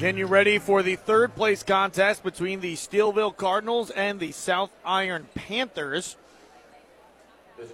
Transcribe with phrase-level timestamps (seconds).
[0.00, 4.70] Getting you ready for the third place contest between the Steelville Cardinals and the South
[4.82, 6.16] Iron Panthers.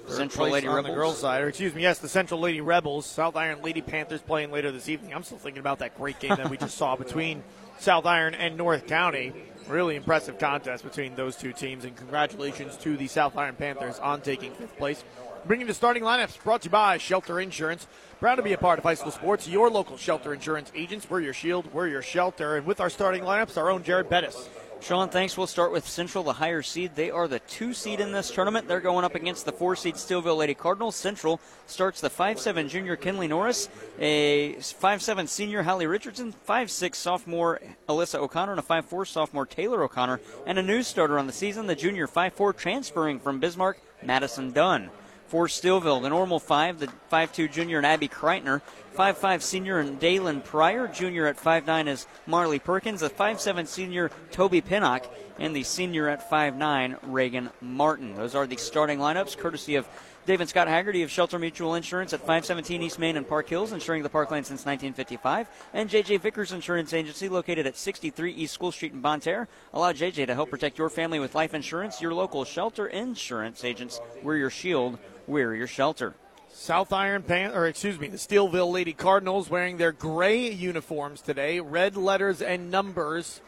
[0.08, 0.90] Central Lady on Rebels.
[0.90, 3.06] the girls' side, or excuse me, yes, the Central Lady Rebels.
[3.06, 5.14] South Iron Lady Panthers playing later this evening.
[5.14, 7.44] I'm still thinking about that great game that we just saw between
[7.78, 9.32] South Iron and North County.
[9.68, 14.20] Really impressive contest between those two teams, and congratulations to the South Iron Panthers on
[14.20, 15.04] taking fifth place.
[15.46, 17.86] Bringing the starting lineups brought to you by Shelter Insurance.
[18.18, 19.46] Proud to be a part of high school sports.
[19.46, 21.08] Your local shelter insurance agents.
[21.08, 21.72] We're your shield.
[21.72, 22.56] We're your shelter.
[22.56, 24.48] And with our starting lineups, our own Jared Bettis.
[24.80, 25.38] Sean, thanks.
[25.38, 26.96] We'll start with Central, the higher seed.
[26.96, 28.66] They are the two seed in this tournament.
[28.66, 30.96] They're going up against the four seed Steelville Lady Cardinals.
[30.96, 33.68] Central starts the 5'7 junior Kinley Norris,
[34.00, 40.20] a 5'7 senior Hallie Richardson, 5'6 sophomore Alyssa O'Connor, and a 5'4 sophomore Taylor O'Connor,
[40.44, 44.90] and a new starter on the season, the junior 5'4 transferring from Bismarck, Madison Dunn.
[45.28, 48.62] For Steelville, the normal five, the 5'2 junior and Abby Kreitner,
[48.96, 54.62] 5'5 senior and Dalen Pryor, junior at 5'9 is Marley Perkins, a 5'7 senior Toby
[54.62, 55.06] Pennock,
[55.38, 58.14] and the senior at 5'9 Reagan Martin.
[58.14, 59.88] Those are the starting lineups, courtesy of
[60.26, 64.02] David Scott Haggerty of Shelter Mutual Insurance at 517 East Main and Park Hills, insuring
[64.02, 65.48] the parkland since 1955.
[65.72, 69.46] And JJ Vickers Insurance Agency, located at 63 East School Street in Terre.
[69.72, 72.00] Allow JJ to help protect your family with life insurance.
[72.00, 74.00] Your local Shelter Insurance agents.
[74.22, 74.98] We're your shield.
[75.28, 76.14] We're your shelter.
[76.52, 81.58] South Iron Pan, or excuse me, the Steelville Lady Cardinals wearing their gray uniforms today,
[81.58, 83.40] red letters and numbers,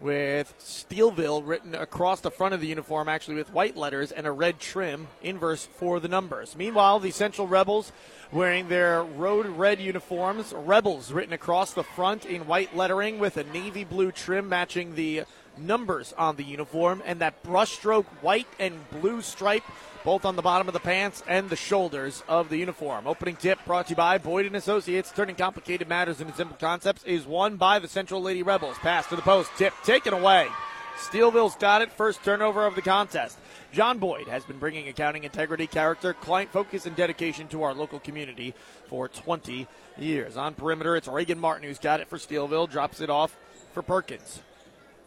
[0.00, 4.32] with Steelville written across the front of the uniform, actually with white letters and a
[4.32, 6.56] red trim inverse for the numbers.
[6.56, 7.92] Meanwhile, the Central Rebels
[8.32, 13.44] wearing their road red uniforms, Rebels written across the front in white lettering with a
[13.44, 15.22] navy blue trim matching the
[15.56, 19.62] numbers on the uniform, and that brushstroke white and blue stripe
[20.04, 23.06] both on the bottom of the pants and the shoulders of the uniform.
[23.06, 25.12] Opening tip brought to you by Boyd and Associates.
[25.14, 28.76] Turning complicated matters into simple concepts is won by the Central Lady Rebels.
[28.78, 29.50] Pass to the post.
[29.56, 30.48] Tip taken away.
[30.96, 31.92] Steelville's got it.
[31.92, 33.38] First turnover of the contest.
[33.72, 37.98] John Boyd has been bringing accounting integrity, character, client focus, and dedication to our local
[37.98, 38.54] community
[38.88, 39.66] for 20
[39.98, 40.36] years.
[40.36, 42.70] On perimeter, it's Reagan Martin who's got it for Steelville.
[42.70, 43.36] Drops it off
[43.72, 44.40] for Perkins.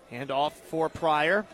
[0.09, 1.45] Hand off for Pryor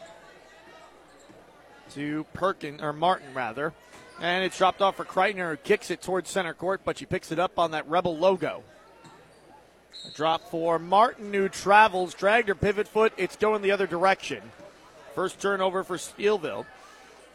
[1.96, 3.74] to Perkin or Martin rather,
[4.20, 7.32] and it's dropped off for Kreitner, who kicks it towards center court, but she picks
[7.32, 8.64] it up on that Rebel logo.
[10.08, 13.14] A drop for Martin, who travels, dragged her pivot foot.
[13.18, 14.42] It's going the other direction.
[15.16, 16.66] First turnover for Steelville.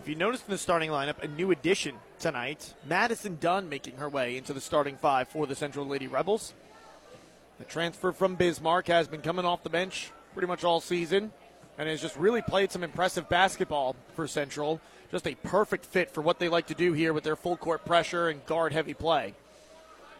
[0.00, 4.08] If you noticed in the starting lineup, a new addition tonight, Madison Dunn making her
[4.08, 6.54] way into the starting five for the Central Lady Rebels.
[7.58, 11.32] The transfer from Bismarck has been coming off the bench pretty much all season
[11.78, 14.80] and has just really played some impressive basketball for Central.
[15.10, 17.84] Just a perfect fit for what they like to do here with their full court
[17.84, 19.34] pressure and guard heavy play.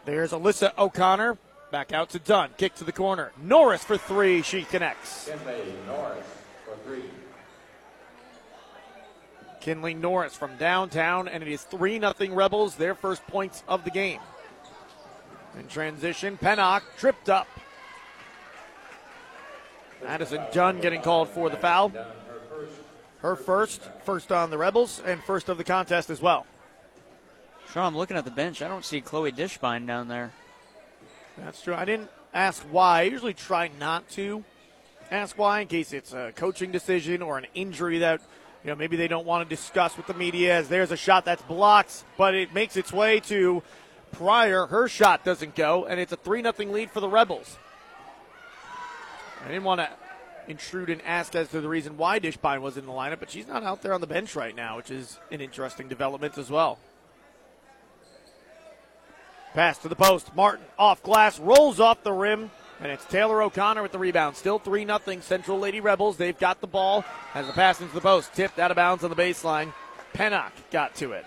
[0.05, 1.37] There's Alyssa O'Connor.
[1.69, 2.51] Back out to Dunn.
[2.57, 3.33] Kick to the corner.
[3.41, 4.41] Norris for three.
[4.41, 5.25] She connects.
[5.25, 6.25] Kinley Norris
[6.63, 7.03] for three.
[9.59, 13.91] Kinley Norris from downtown, and it is 3 0 Rebels, their first points of the
[13.91, 14.21] game.
[15.59, 17.47] In transition, Pennock tripped up.
[20.03, 21.91] Madison Dunn getting called for the foul.
[23.19, 26.45] Her first, first on the Rebels, and first of the contest as well.
[27.73, 28.61] Sean, I'm looking at the bench.
[28.61, 30.31] I don't see Chloe Dishbine down there.
[31.37, 31.75] That's true.
[31.75, 32.99] I didn't ask why.
[32.99, 34.43] I usually try not to
[35.11, 38.21] ask why in case it's a coaching decision or an injury that
[38.63, 40.57] you know maybe they don't want to discuss with the media.
[40.57, 43.63] As there's a shot that's blocked, but it makes its way to
[44.11, 44.67] Pryor.
[44.67, 47.57] Her shot doesn't go, and it's a three 0 lead for the Rebels.
[49.43, 49.89] I didn't want to
[50.47, 53.47] intrude and ask as to the reason why Dishbine was in the lineup, but she's
[53.47, 56.79] not out there on the bench right now, which is an interesting development as well.
[59.53, 60.35] Pass to the post.
[60.35, 64.35] Martin off glass, rolls off the rim, and it's Taylor O'Connor with the rebound.
[64.35, 66.17] Still 3 0 Central Lady Rebels.
[66.17, 67.01] They've got the ball.
[67.31, 68.33] Has the pass into the post.
[68.33, 69.73] Tipped out of bounds on the baseline.
[70.13, 71.25] Pennock got to it.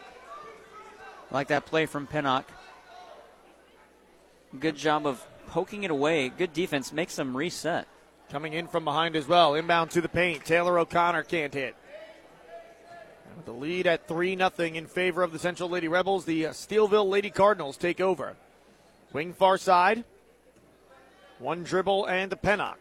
[1.30, 2.44] Like that play from Pennock.
[4.58, 6.28] Good job of poking it away.
[6.28, 6.92] Good defense.
[6.92, 7.88] Makes them reset.
[8.30, 9.54] Coming in from behind as well.
[9.54, 10.44] Inbound to the paint.
[10.44, 11.74] Taylor O'Connor can't hit.
[13.36, 17.08] With the lead at 3 0 in favor of the Central Lady Rebels, the Steelville
[17.08, 18.36] Lady Cardinals take over.
[19.12, 20.04] Wing far side.
[21.40, 22.76] One dribble and a Pennock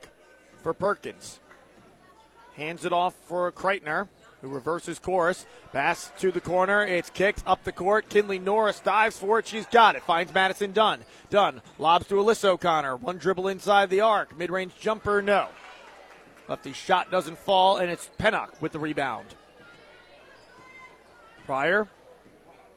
[0.62, 1.40] for Perkins.
[2.56, 4.08] Hands it off for Kreitner,
[4.42, 5.46] who reverses course.
[5.72, 6.86] Pass to the corner.
[6.86, 8.10] It's kicked up the court.
[8.10, 9.48] Kinley Norris dives for it.
[9.48, 10.04] She's got it.
[10.04, 11.00] Finds Madison Dunn.
[11.30, 12.98] Dunn lobs to Alyssa O'Connor.
[12.98, 14.38] One dribble inside the arc.
[14.38, 15.48] Mid range jumper, no.
[16.48, 19.28] Lefty shot doesn't fall, and it's Pennock with the rebound.
[21.46, 21.88] Pryor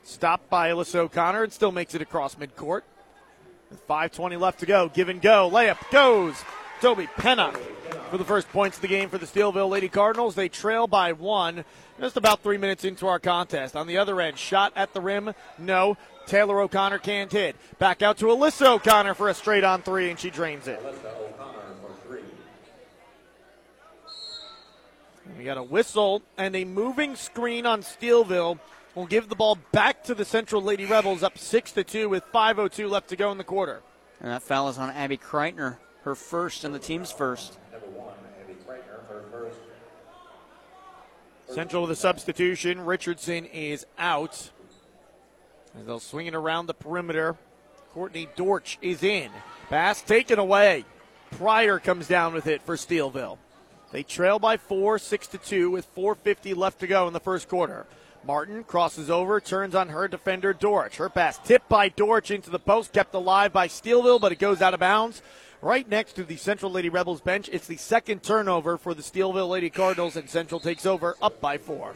[0.02, 2.82] stopped by Alyssa O'Connor and still makes it across midcourt.
[3.70, 5.50] With 5.20 left to go, give and go.
[5.50, 6.36] Layup goes
[6.82, 7.56] Toby Pennock
[8.10, 10.34] for the first points of the game for the Steelville Lady Cardinals.
[10.34, 11.64] They trail by one
[12.00, 13.76] just about three minutes into our contest.
[13.76, 15.96] On the other end, shot at the rim, no.
[16.26, 17.54] Taylor O'Connor can't hit.
[17.78, 20.82] Back out to Alyssa O'Connor for a straight on three, and she drains it.
[25.38, 28.58] We got a whistle and a moving screen on Steelville.
[28.96, 32.24] We'll give the ball back to the Central Lady Rebels up six to two with
[32.32, 33.82] 5:02 left to go in the quarter.
[34.20, 37.58] And that foul is on Abby Kreitner, her first and the team's first.
[41.48, 42.80] Central with the substitution.
[42.84, 44.50] Richardson is out.
[45.78, 47.36] As they'll swing it around the perimeter.
[47.92, 49.30] Courtney Dortch is in.
[49.68, 50.84] Pass taken away.
[51.32, 53.38] Pryor comes down with it for Steelville.
[53.90, 57.48] They trail by four, six to two, with 4:50 left to go in the first
[57.48, 57.86] quarter.
[58.24, 60.96] Martin crosses over, turns on her defender Dortch.
[60.96, 64.62] Her pass tipped by Dortch into the post, kept alive by Steelville, but it goes
[64.62, 65.20] out of bounds.
[65.62, 69.48] Right next to the Central Lady Rebels bench, it's the second turnover for the Steelville
[69.48, 71.94] Lady Cardinals, and Central takes over up by four.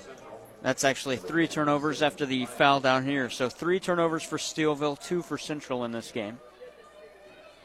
[0.62, 3.28] That's actually three turnovers after the foul down here.
[3.28, 6.38] So three turnovers for Steelville, two for Central in this game.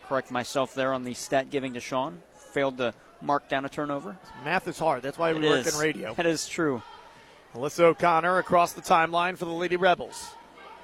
[0.08, 2.24] Correct myself there on the stat giving to Sean.
[2.52, 4.18] Failed to mark down a turnover.
[4.44, 5.04] Math is hard.
[5.04, 5.76] That's why we It work is.
[5.76, 6.16] in radio.
[6.16, 6.82] That is true.
[7.54, 10.32] Alyssa O'Connor across the timeline for the Lady Rebels.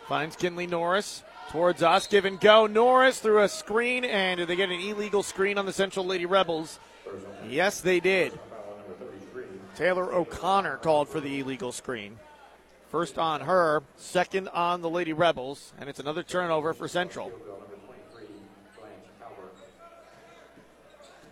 [0.07, 2.07] Finds Kinley Norris towards us.
[2.07, 2.67] Give and go.
[2.67, 6.25] Norris through a screen, and did they get an illegal screen on the Central Lady
[6.25, 6.79] Rebels?
[7.47, 8.38] Yes, they did.
[9.75, 12.17] Taylor O'Connor called for the illegal screen.
[12.89, 17.31] First on her, second on the Lady Rebels, and it's another turnover for Central.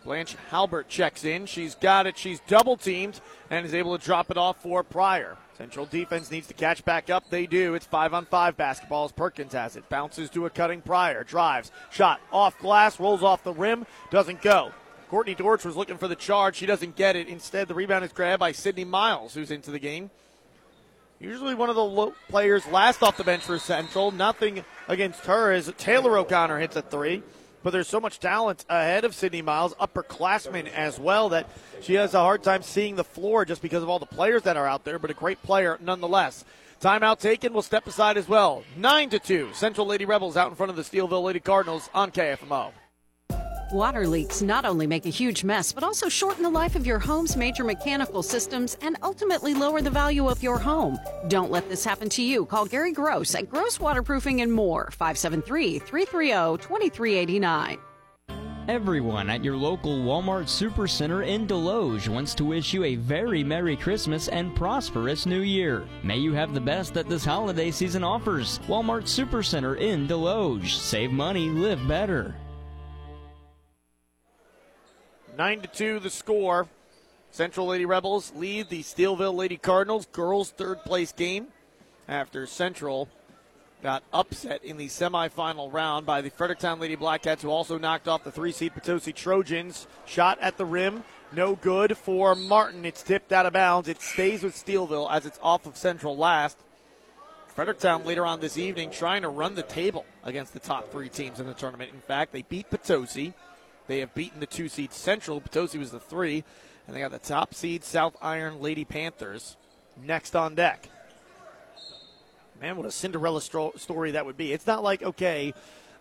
[0.06, 1.48] Blanche Halbert checks in.
[1.48, 2.18] She's got it.
[2.18, 3.20] She's double teamed
[3.50, 5.36] and is able to drop it off for Pryor.
[5.58, 7.30] Central defense needs to catch back up.
[7.30, 7.74] They do.
[7.74, 9.90] It's five on five basketball as Perkins has it.
[9.90, 11.24] Bounces to a cutting Pryor.
[11.24, 11.72] Drives.
[11.92, 13.00] Shot off glass.
[13.00, 13.86] Rolls off the rim.
[14.12, 14.72] Doesn't go.
[15.10, 16.56] Courtney Dortch was looking for the charge.
[16.56, 17.28] She doesn't get it.
[17.28, 20.12] Instead, the rebound is grabbed by Sydney Miles, who's into the game.
[21.20, 24.12] Usually one of the players last off the bench for Central.
[24.12, 27.24] Nothing against her as Taylor O'Connor hits a three.
[27.66, 31.50] But there's so much talent ahead of Sydney Miles, upperclassmen as well, that
[31.82, 34.56] she has a hard time seeing the floor just because of all the players that
[34.56, 36.46] are out there, but a great player nonetheless.
[36.80, 37.54] Timeout taken.
[37.54, 38.64] We'll step aside as well.
[38.78, 39.50] 9 to 2.
[39.54, 42.72] Central Lady Rebels out in front of the Steelville Lady Cardinals on KFMO.
[43.76, 46.98] Water leaks not only make a huge mess, but also shorten the life of your
[46.98, 50.98] home's major mechanical systems and ultimately lower the value of your home.
[51.28, 52.46] Don't let this happen to you.
[52.46, 57.78] Call Gary Gross at Gross Waterproofing and More, 573 330 2389.
[58.70, 63.76] Everyone at your local Walmart Supercenter in Desloge wants to wish you a very Merry
[63.76, 65.86] Christmas and prosperous New Year.
[66.02, 68.60] May you have the best that this holiday season offers.
[68.70, 70.70] Walmart Supercenter in Desloge.
[70.70, 72.34] Save money, live better.
[75.38, 76.68] 9 to 2 the score.
[77.32, 81.48] Central Lady Rebels lead the Steelville Lady Cardinals girls third place game
[82.08, 83.10] after Central
[83.84, 88.24] got upset in the semifinal round by the Fredericktown Lady Blackcats, who also knocked off
[88.24, 89.88] the three seed Potosi Trojans.
[90.06, 91.04] Shot at the rim,
[91.34, 92.86] no good for Martin.
[92.86, 93.90] It's tipped out of bounds.
[93.90, 96.58] It stays with Steelville as it's off of Central last.
[97.48, 101.40] Fredericktown later on this evening trying to run the table against the top three teams
[101.40, 101.92] in the tournament.
[101.94, 103.34] In fact, they beat Potosi.
[103.88, 105.42] They have beaten the two seed Central.
[105.42, 106.44] Potosi was the three.
[106.88, 109.58] And they got the top seed South Iron Lady Panthers
[110.04, 110.90] next on deck.
[112.62, 114.54] Man, what a Cinderella story that would be.
[114.54, 115.54] It's not like, okay,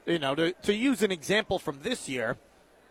[0.06, 2.36] you know, to, to use an example from this year,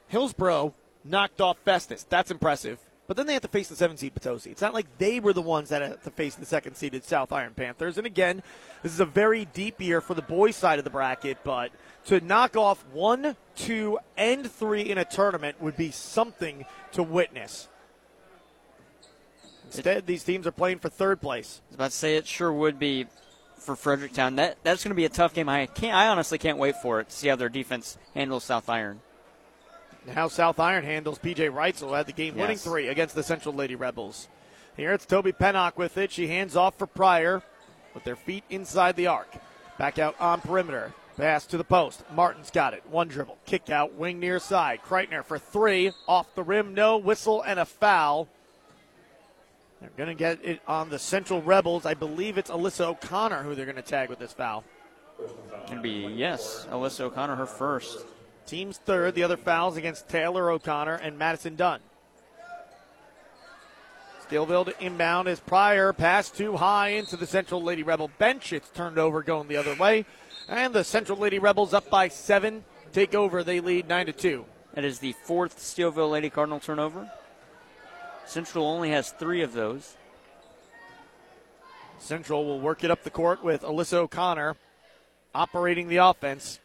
[0.08, 2.04] Hillsboro knocked off Festus.
[2.04, 2.80] That's impressive.
[3.06, 4.50] But then they have to face the seven seed Potosi.
[4.50, 7.32] It's not like they were the ones that had to face the second seeded South
[7.32, 7.98] Iron Panthers.
[7.98, 8.42] And again,
[8.82, 11.72] this is a very deep year for the boys' side of the bracket, but
[12.06, 17.68] to knock off one, two, and three in a tournament would be something to witness.
[19.66, 21.62] Instead, these teams are playing for third place.
[21.62, 23.08] I was about to say it sure would be
[23.58, 24.36] for Fredericktown.
[24.36, 25.50] That that's going to be a tough game.
[25.50, 25.96] I can't.
[25.96, 29.00] I honestly can't wait for it to see how their defense handles South Iron.
[30.06, 32.64] And how South Iron handles PJ Reitzel, had the game winning Yes.
[32.64, 34.28] three against the Central Lady Rebels.
[34.76, 36.12] Here it's Toby Pennock with it.
[36.12, 37.42] She hands off for Pryor
[37.94, 39.30] with their feet inside the arc.
[39.78, 40.94] Back out on perimeter.
[41.18, 42.04] Pass to the post.
[42.14, 42.84] Martin's got it.
[42.90, 43.38] One dribble.
[43.46, 44.82] Kick out, wing near side.
[44.84, 45.92] Kreitner for three.
[46.08, 46.98] Off the rim, no.
[46.98, 48.28] Whistle and a foul.
[49.80, 51.86] They're going to get it on the Central Rebels.
[51.86, 54.64] I believe it's Alyssa O'Connor who they're going to tag with this foul.
[55.68, 58.06] To be yes, Alyssa O'Connor her first.
[58.48, 59.14] Team's third.
[59.14, 61.80] The other fouls against Taylor O'Connor and Madison Dunn.
[64.28, 68.54] Steelville to inbound as Pryor pass too high into the Central Lady Rebel bench.
[68.54, 70.06] It's turned over going the other way.
[70.48, 72.64] And the Central Lady Rebels up by seven.
[72.92, 73.44] Take over.
[73.44, 74.46] They lead nine to two.
[74.74, 77.10] That is the fourth Steelville Lady Cardinal turnover.
[78.26, 79.96] Central only has three of those.
[82.00, 84.56] Central will work it up the court with Alyssa O'Connor
[85.34, 86.60] operating the offense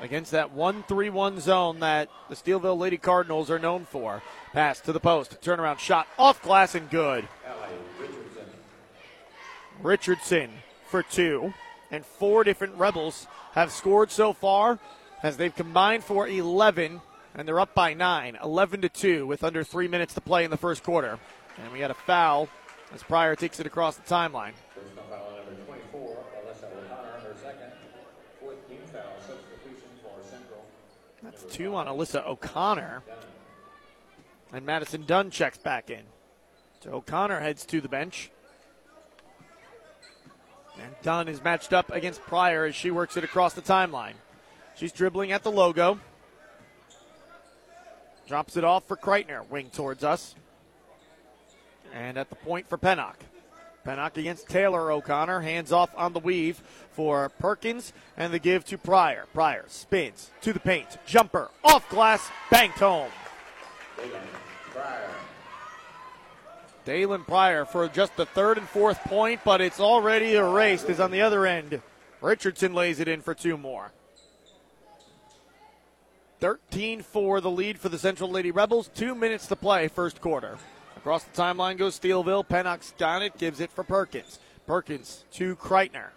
[0.00, 4.22] against that 1 3 1 zone that the Steelville Lady Cardinals are known for.
[4.52, 7.28] Pass to the post, turnaround shot off glass and good.
[9.82, 10.50] Richardson
[10.88, 11.52] for two,
[11.90, 14.78] and four different Rebels have scored so far
[15.22, 17.00] as they've combined for 11,
[17.34, 20.50] and they're up by nine, 11 to 2, with under three minutes to play in
[20.50, 21.18] the first quarter.
[21.62, 22.48] And we got a foul
[22.94, 24.52] as Pryor takes it across the timeline.
[24.74, 27.72] Personal foul number 24, Alyssa O'Connor, her second.
[28.40, 30.64] Fourth team foul, substitution for Central.
[31.22, 33.02] That's two on Alyssa O'Connor.
[34.52, 36.02] And Madison Dunn checks back in.
[36.82, 38.30] So O'Connor heads to the bench.
[40.82, 44.14] And Dunn is matched up against Pryor as she works it across the timeline.
[44.76, 46.00] She's dribbling at the logo.
[48.26, 49.46] Drops it off for Kreitner.
[49.48, 50.34] Wing towards us.
[51.92, 53.16] And at the point for Pennock.
[53.84, 55.40] Pennock against Taylor O'Connor.
[55.40, 57.92] Hands off on the weave for Perkins.
[58.16, 59.26] And the give to Pryor.
[59.34, 60.98] Pryor spins to the paint.
[61.06, 62.30] Jumper off glass.
[62.50, 63.10] Banked home.
[64.72, 65.10] Pryor.
[66.84, 71.10] Dalen Pryor for just the third and fourth point, but it's already erased as on
[71.10, 71.82] the other end.
[72.20, 73.92] Richardson lays it in for two more.
[76.40, 78.90] 13 for the lead for the Central Lady Rebels.
[78.94, 80.58] Two minutes to play, first quarter.
[80.96, 82.46] Across the timeline goes Steelville.
[82.46, 84.38] Pennock's it, gives it for Perkins.
[84.66, 86.08] Perkins to Kreitner.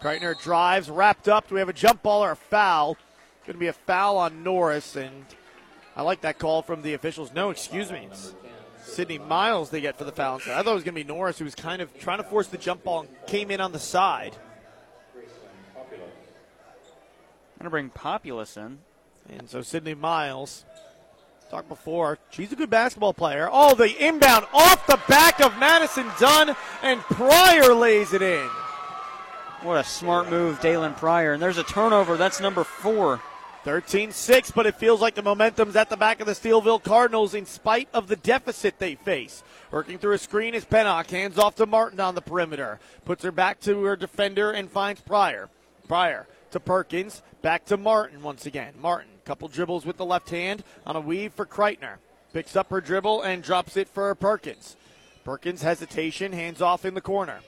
[0.00, 1.48] Kreitner drives, wrapped up.
[1.48, 2.96] Do we have a jump ball or a foul?
[3.44, 5.24] Going to be a foul on Norris, and
[5.96, 7.32] I like that call from the officials.
[7.32, 8.08] No, excuse me.
[8.10, 8.34] It's
[8.88, 10.36] Sydney Miles they get for the foul.
[10.36, 12.48] I thought it was going to be Norris who was kind of trying to force
[12.48, 14.34] the jump ball and came in on the side.
[17.60, 18.78] I'm going to bring Populous in.
[19.28, 20.64] And so Sydney Miles,
[21.50, 23.48] talked before, she's a good basketball player.
[23.50, 28.48] Oh, the inbound off the back of Madison Dunn, and Pryor lays it in.
[29.62, 31.32] What a smart move, Dalen Pryor.
[31.32, 32.16] And there's a turnover.
[32.16, 33.20] That's number four.
[33.68, 37.34] 13 6, but it feels like the momentum's at the back of the Steelville Cardinals
[37.34, 39.42] in spite of the deficit they face.
[39.70, 42.80] Working through a screen is Pennock, hands off to Martin on the perimeter.
[43.04, 45.50] Puts her back to her defender and finds Pryor.
[45.86, 48.72] Pryor to Perkins, back to Martin once again.
[48.80, 51.96] Martin, couple dribbles with the left hand on a weave for Kreitner.
[52.32, 54.76] Picks up her dribble and drops it for Perkins.
[55.24, 57.40] Perkins hesitation, hands off in the corner.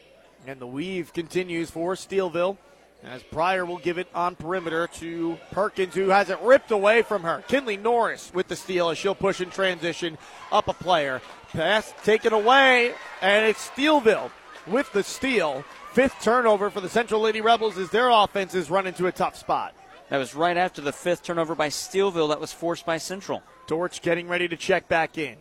[0.47, 2.59] And the weave continues for Steelville
[3.03, 7.23] as Pryor will give it on perimeter to Perkins, who has it ripped away from
[7.23, 7.43] her.
[7.49, 10.19] Kinley Norris with the steal as she'll push in transition
[10.53, 11.23] up a player.
[11.53, 14.31] Pass taken away, and it's Steelville
[14.67, 15.65] with the steal.
[15.93, 19.37] Fifth turnover for the Central Lady Rebels as their offense is run into a tough
[19.37, 19.75] spot.
[20.09, 23.43] That was right after the fifth turnover by Steelville that was forced by Central.
[23.67, 25.37] Dortch getting ready to check back in.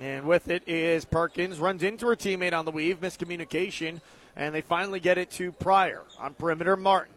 [0.00, 4.00] And with it is Perkins, runs into her teammate on the weave, miscommunication,
[4.36, 6.76] and they finally get it to Pryor on perimeter.
[6.76, 7.14] Martin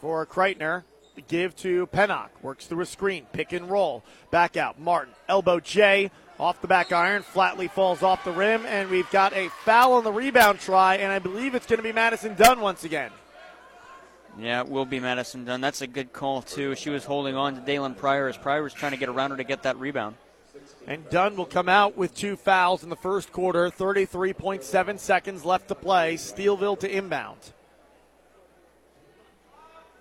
[0.00, 0.84] for Kreitner.
[1.26, 2.28] Give to Pennock.
[2.42, 3.26] Works through a screen.
[3.32, 4.04] Pick and roll.
[4.30, 4.78] Back out.
[4.78, 5.14] Martin.
[5.28, 6.12] Elbow J.
[6.38, 7.22] Off the back iron.
[7.22, 8.64] Flatly falls off the rim.
[8.66, 10.94] And we've got a foul on the rebound try.
[10.94, 13.10] And I believe it's going to be Madison Dunn once again.
[14.38, 15.60] Yeah, it will be Madison Dunn.
[15.60, 16.76] That's a good call, too.
[16.76, 19.38] She was holding on to Dalen Pryor as Pryor was trying to get around her
[19.38, 20.14] to get that rebound.
[20.86, 23.70] And Dunn will come out with two fouls in the first quarter.
[23.70, 26.14] 33.7 seconds left to play.
[26.14, 27.38] Steelville to inbound.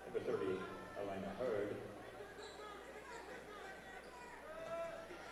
[0.05, 1.75] Number 30, Elena Hurd.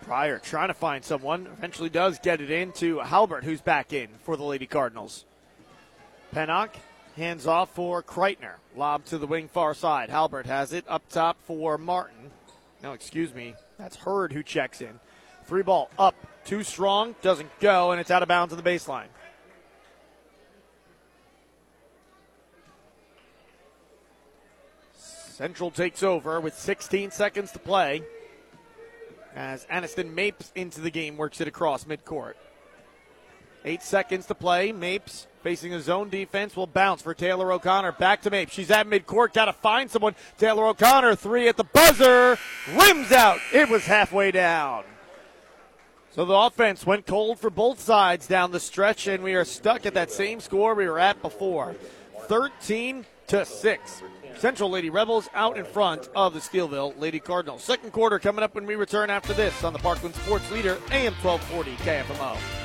[0.02, 1.48] Pryor trying to find someone.
[1.48, 5.24] Eventually does get it in to Halbert, who's back in for the Lady Cardinals.
[6.34, 6.72] Pennock
[7.16, 8.56] hands off for Kreitner.
[8.76, 10.10] Lob to the wing far side.
[10.10, 12.32] Halbert has it up top for Martin.
[12.84, 13.56] No, excuse me.
[13.78, 15.00] That's Hurd who checks in.
[15.48, 16.16] Three ball up.
[16.46, 17.16] Too strong.
[17.22, 19.08] Doesn't go, and it's out of bounds on the baseline.
[24.94, 28.04] Central takes over with 16 seconds to play
[29.36, 32.36] as Aniston Mapes into the game works it across midcourt.
[33.66, 34.72] Eight seconds to play.
[34.72, 37.94] Mapes facing a zone defense will bounce for Taylor O'Connor.
[37.94, 38.54] Back to Mapes.
[38.54, 39.34] She's at midcourt.
[39.34, 40.16] Got to find someone.
[40.38, 42.38] Taylor O'Connor, three at the buzzer.
[42.74, 43.40] Rims out.
[43.54, 44.86] It was halfway down.
[46.16, 49.86] So the offense went cold for both sides down the stretch, and we are stuck
[49.86, 51.76] at that same score we were at before
[52.30, 54.04] 13 to 6.
[54.38, 57.66] Central Lady Rebels out in front of the Steelville Lady Cardinals.
[57.66, 61.14] Second quarter coming up when we return after this on the Parkland Sports Leader, AM
[61.22, 62.65] 1240 KFMO.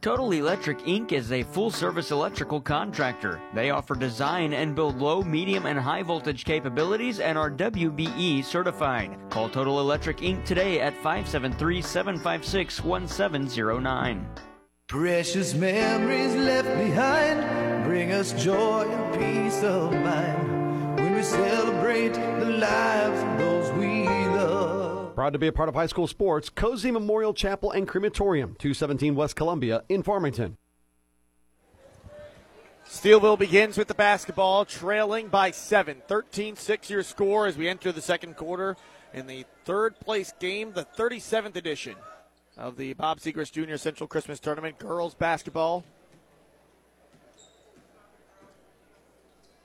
[0.00, 1.12] Total Electric Inc.
[1.12, 3.40] is a full service electrical contractor.
[3.54, 9.18] They offer design and build low, medium, and high voltage capabilities and are WBE certified.
[9.30, 10.44] Call Total Electric Inc.
[10.44, 14.26] today at 573 756 1709.
[14.86, 22.50] Precious memories left behind bring us joy and peace of mind when we celebrate the
[22.58, 24.73] lives of those we love.
[25.14, 29.14] Proud to be a part of high school sports, Cozean Memorial Chapel and Crematorium, 217
[29.14, 30.56] West Columbia in Farmington.
[32.84, 36.02] Steelville begins with the basketball, trailing by seven.
[36.08, 38.76] 13 6 your score as we enter the second quarter
[39.12, 41.94] in the third place game, the 37th edition
[42.58, 43.76] of the Bob Segrist Jr.
[43.76, 45.84] Central Christmas Tournament, girls basketball.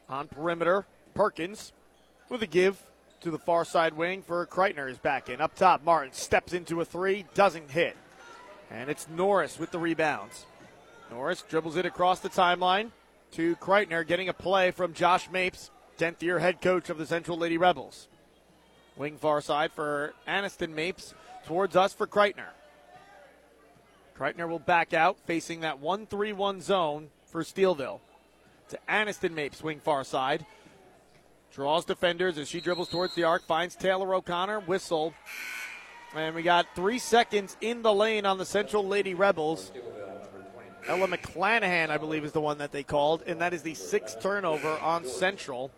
[0.08, 1.74] On perimeter, Perkins
[2.30, 2.82] with a give
[3.22, 5.42] to the far side wing for Kreitner is back in.
[5.42, 7.98] Up top, Martin steps into a three, doesn't hit.
[8.72, 10.46] And it's Norris with the rebounds.
[11.12, 12.92] Norris dribbles it across the timeline
[13.32, 17.38] to Kreitner, getting a play from Josh Mapes, 10th year head coach of the Central
[17.38, 18.08] Lady Rebels.
[18.96, 21.14] Wing far side for Aniston Mapes,
[21.46, 22.50] towards us for Kreitner.
[24.18, 28.02] Kreitner will back out, facing that 1 3 1 zone for Steelville.
[28.70, 30.46] To Aniston Mapes, wing far side.
[31.54, 35.14] Draws defenders as she dribbles towards the arc, finds Taylor O'Connor, whistle.
[36.16, 39.72] And we got three seconds in the lane on the Central Lady Rebels.
[40.88, 44.22] Ella McClanahan, I believe, is the one that they called, and that is the sixth
[44.22, 45.72] turnover on Central.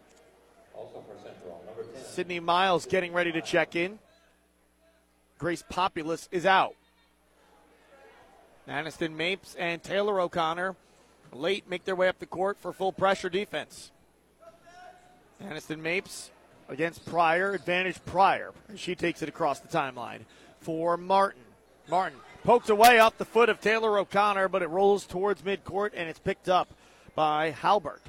[2.04, 4.00] Sydney Miles getting ready to check in.
[5.38, 6.76] Grace Populus is out.
[8.68, 10.76] Aniston Mapes and Taylor O'Connor
[11.34, 13.92] late make their way up the court for full pressure defense.
[15.48, 16.32] Aniston Mapes
[16.70, 18.54] against Pryor, advantage Pryor.
[18.76, 20.22] She takes it across the timeline
[20.60, 21.42] for Martin.
[21.90, 26.10] Martin pokes away off the foot of Taylor O'Connor, but it rolls towards midcourt and
[26.10, 26.70] it's picked up
[27.16, 28.02] by Halbert.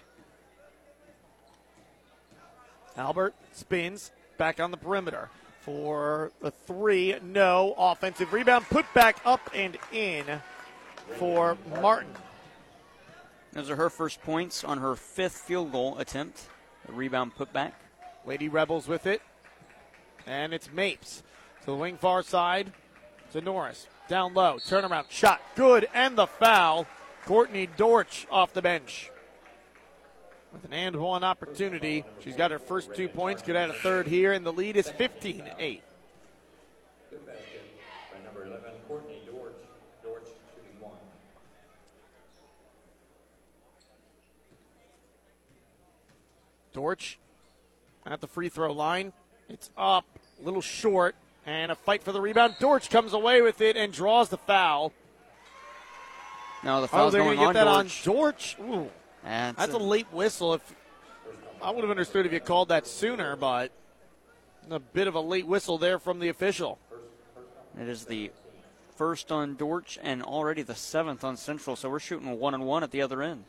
[2.96, 5.30] Albert spins back on the perimeter
[5.62, 7.16] for the three.
[7.22, 8.66] No offensive rebound.
[8.66, 10.24] Put back up and in
[11.16, 12.12] for Martin.
[13.52, 16.48] Those are her first points on her fifth field goal attempt.
[16.86, 17.74] The rebound put back.
[18.24, 19.22] Lady Rebels with it.
[20.26, 21.22] And it's Mapes.
[21.60, 22.72] To the wing far side
[23.32, 23.86] to Norris.
[24.08, 24.56] Down low.
[24.56, 25.10] Turnaround.
[25.10, 25.40] Shot.
[25.54, 25.88] Good.
[25.94, 26.86] And the foul.
[27.24, 29.10] Courtney Dortch off the bench.
[30.52, 32.04] With an and one opportunity.
[32.20, 33.42] She's got her first two points.
[33.42, 34.32] Could add a third here.
[34.32, 35.82] And the lead is 15 8.
[37.10, 37.62] Good basket
[38.12, 39.54] by number 11, Courtney Dortch.
[40.02, 40.98] Dortch shooting one.
[46.72, 47.18] Dortch
[48.06, 49.12] at the free throw line.
[49.48, 50.04] It's up,
[50.40, 51.14] a little short,
[51.46, 52.54] and a fight for the rebound.
[52.60, 54.92] Dortch comes away with it and draws the foul.
[56.64, 58.08] No, the Oh, foul's they're going on get that Dortch.
[58.08, 58.56] on Dortch.
[58.60, 58.90] Ooh,
[59.24, 60.54] That's, that's a late whistle.
[60.54, 60.74] If
[61.60, 63.72] I would have understood if you called that sooner, but
[64.70, 66.78] a bit of a late whistle there from the official.
[67.80, 68.30] It is the
[68.96, 71.74] first on Dortch and already the seventh on Central.
[71.76, 73.44] So we're shooting one and one at the other end.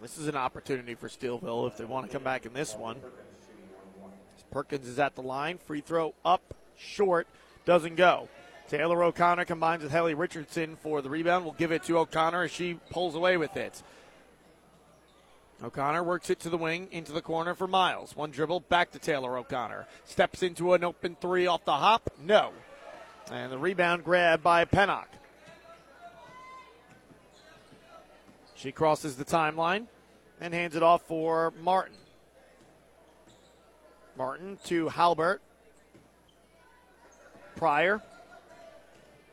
[0.00, 2.96] This is an opportunity for Steelville if they want to come back in this one.
[4.52, 5.58] Perkins is at the line.
[5.58, 7.26] Free throw up, short,
[7.64, 8.28] doesn't go.
[8.68, 11.44] Taylor O'Connor combines with Haley Richardson for the rebound.
[11.44, 13.82] We'll give it to O'Connor as she pulls away with it.
[15.64, 18.14] O'Connor works it to the wing, into the corner for Miles.
[18.14, 19.86] One dribble, back to Taylor O'Connor.
[20.04, 22.10] Steps into an open three off the hop.
[22.22, 22.52] No.
[23.32, 25.08] And the rebound grab by Pennock.
[28.58, 29.86] She crosses the timeline
[30.40, 31.94] and hands it off for Martin.
[34.16, 35.40] Martin to Halbert.
[37.54, 38.02] Pryor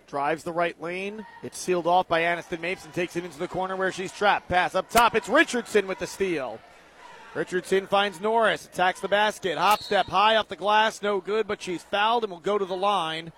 [0.05, 1.25] drives the right lane.
[1.41, 4.47] It's sealed off by Aniston Mapes and takes it into the corner where she's trapped.
[4.47, 5.15] Pass up top.
[5.15, 6.59] It's Richardson with the steal.
[7.33, 9.57] Richardson finds Norris, attacks the basket.
[9.57, 12.65] Hop step high off the glass, no good, but she's fouled and will go to
[12.65, 13.31] the line.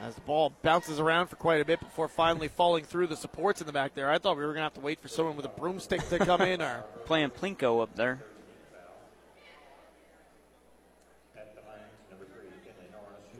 [0.00, 3.60] As the ball bounces around for quite a bit before finally falling through the supports
[3.60, 4.10] in the back there.
[4.10, 6.18] I thought we were going to have to wait for someone with a broomstick to
[6.18, 6.84] come in or.
[7.06, 8.20] Playing Plinko up there.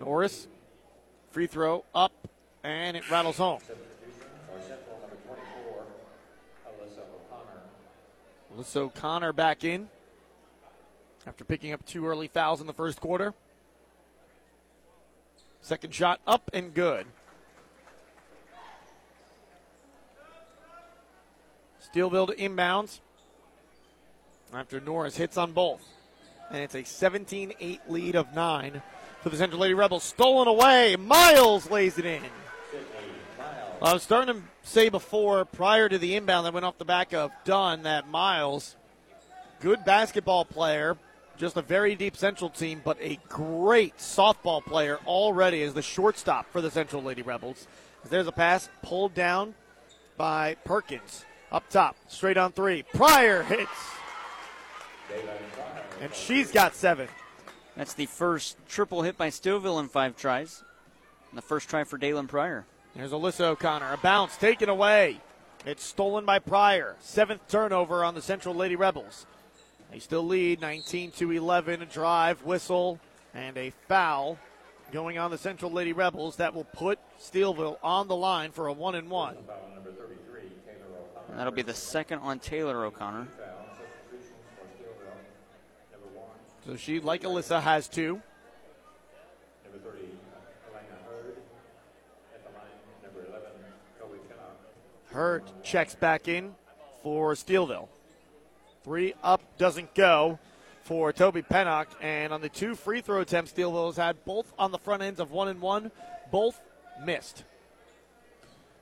[0.01, 0.47] Norris,
[1.31, 2.13] free throw up,
[2.63, 3.61] and it rattles home.
[8.57, 9.89] Alyssa O'Connor back in
[11.27, 13.35] after picking up two early fouls in the first quarter.
[15.61, 17.07] Second shot up and good.
[21.93, 23.01] Steelville to inbounds
[24.53, 25.83] after Norris hits on both.
[26.51, 28.83] And it's a 17 8 lead of nine
[29.23, 30.05] for the Central Lady Rebels.
[30.05, 30.97] Stolen away.
[30.97, 32.23] Miles lays it in.
[33.81, 37.13] I was starting to say before, prior to the inbound that went off the back
[37.13, 38.75] of Dunn, that Miles,
[39.61, 40.97] good basketball player,
[41.39, 46.51] just a very deep Central team, but a great softball player already as the shortstop
[46.51, 47.67] for the Central Lady Rebels.
[48.09, 49.55] There's a pass pulled down
[50.17, 51.25] by Perkins.
[51.51, 52.83] Up top, straight on three.
[52.83, 53.71] Pryor hits.
[56.01, 57.09] And she's got seven.
[57.77, 60.63] That's the first triple hit by Steelville in five tries.
[61.31, 62.67] And the first try for Dalen Pryor.
[62.95, 63.93] There's Alyssa O'Connor.
[63.93, 65.21] A bounce taken away.
[65.65, 66.97] It's stolen by Pryor.
[67.01, 69.27] Seventh turnover on the Central Lady Rebels.
[69.91, 71.83] They still lead 19 to 11.
[71.83, 73.01] A drive, whistle,
[73.35, 74.39] and a foul
[74.93, 78.73] going on the Central Lady Rebels that will put Steelville on the line for a
[78.73, 79.37] one and one.
[81.29, 83.29] And that'll be the second on Taylor O'Connor.
[86.67, 88.21] So she, like Alyssa, has two.
[89.65, 90.03] Number 30,
[90.71, 91.37] Elena Hurd.
[92.35, 92.67] At the line,
[93.03, 93.51] number 11,
[93.99, 95.15] Kobe Pennock.
[95.15, 96.55] Hurd checks back in
[97.03, 97.89] for Steelville.
[98.89, 100.39] Three up doesn't go
[100.83, 101.89] for Toby Pennock.
[102.01, 105.21] And on the two free throw attempts, Steelville has had both on the front ends
[105.21, 105.91] of one and one,
[106.33, 106.59] both
[107.05, 107.45] missed.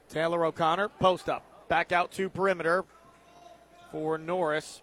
[0.08, 1.68] Taylor O'Connor, post up.
[1.68, 2.84] Back out to perimeter
[3.90, 4.80] for Norris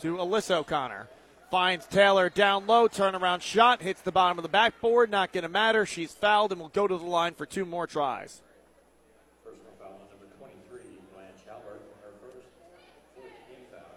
[0.00, 1.08] to Alyssa O'Connor.
[1.52, 5.08] Finds Taylor down low, turnaround shot, hits the bottom of the backboard.
[5.08, 5.86] Not going to matter.
[5.86, 8.42] She's fouled and will go to the line for two more tries.
[9.44, 10.80] Personal foul on number 23,
[11.14, 12.48] Blanche Halbert, her first,
[13.14, 13.96] fourth team foul.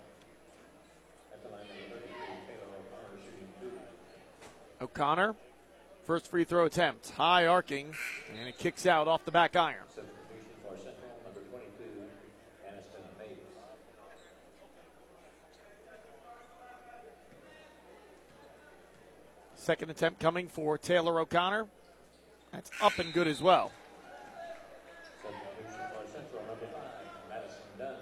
[1.33, 2.15] At the line, number 33,
[2.47, 3.71] Taylor O'Connor shooting two.
[4.81, 5.35] O'Connor,
[6.05, 7.93] first free throw attempt, high arcing,
[8.37, 9.83] and it kicks out off the back iron.
[9.87, 10.17] Substitution
[10.63, 11.83] for Central, number 22,
[12.67, 13.45] Aniston Mapes.
[19.55, 21.67] Second attempt coming for Taylor O'Connor.
[22.51, 23.71] That's up and good as well.
[25.21, 27.95] Substitution for Central, number five, Madison Dunn.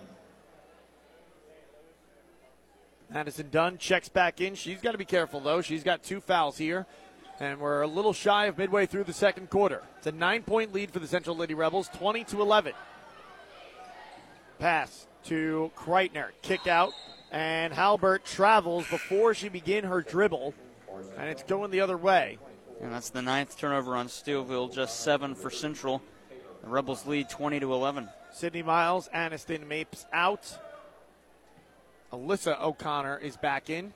[3.12, 4.56] Madison Dunn checks back in.
[4.56, 5.62] She's got to be careful, though.
[5.62, 6.86] She's got two fouls here.
[7.40, 9.82] And we're a little shy of midway through the second quarter.
[9.98, 12.74] It's a nine point lead for the Central Lady Rebels, 20 to 11.
[14.60, 16.30] Pass to Kreitner.
[16.42, 16.92] Kick out.
[17.32, 20.54] And Halbert travels before she begin her dribble.
[21.18, 22.38] And it's going the other way.
[22.82, 26.02] And that's the ninth turnover on Steelville, just seven for Central.
[26.62, 28.10] The Rebels lead 20 to 11.
[28.32, 30.58] Sydney Miles, Aniston Mapes out.
[32.12, 33.94] Alyssa O'Connor is back in.